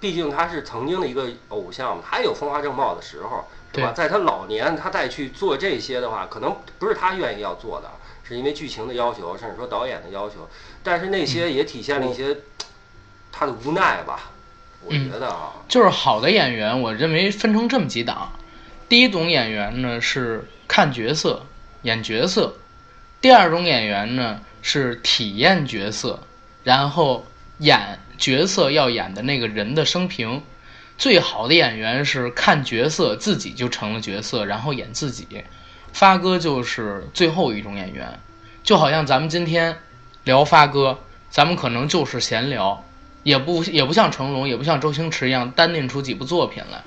[0.01, 3.93] 毕竟他是曾经的一个偶像嘛，他有风华正茂的时候，对吧？
[3.93, 7.89] 在他老年，他再去做这些的话，可能不是他愿意要做的，
[8.23, 10.49] 是因为剧情的要求，甚至说导演的要求。
[10.83, 12.35] 但是那些也体现了一些
[13.31, 14.31] 他的无奈吧，
[14.83, 18.31] 我觉得啊，就是好的演员，我认为分成这么几档。
[18.89, 21.45] 第一种演员呢是看角色、
[21.83, 22.55] 演角色；
[23.21, 26.19] 第二种演员呢是体验角色，
[26.63, 27.23] 然后
[27.59, 30.41] 演角色要演的那个人的生平。
[30.97, 35.27] 最好的演员是看角色自己就成了角色，然后演自己。
[35.91, 38.19] 发哥就是最后一种演员，
[38.63, 39.75] 就好像咱们今天
[40.23, 40.99] 聊发哥，
[41.31, 42.85] 咱们可能就是闲聊，
[43.23, 46.83] 也不也不像成龙，也不像周星驰一样单拎出几部作品来。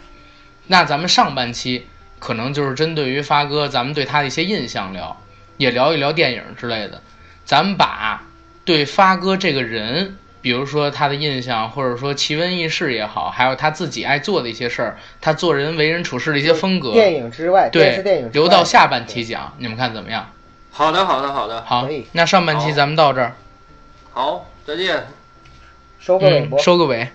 [0.68, 1.86] 那咱们上半期
[2.20, 5.20] 可能就是针对于发哥，咱们对他的一些印象聊，
[5.56, 7.02] 也聊一聊电影之类的。
[7.44, 8.22] 咱们把
[8.64, 20.30] 对发哥这个人，比如说他的印象，或者说奇闻异事也好，还有他自己爱做的一些事儿，他做人为人处事的一些风格，电影之外，电电影对，留到下半期讲，你们看怎么样？
[20.70, 23.34] 好的，好的，好的，好，那上半期咱们到这儿，
[24.12, 25.06] 好，再见。
[25.98, 26.58] 收个尾嗯，。
[26.58, 27.08] 收个尾。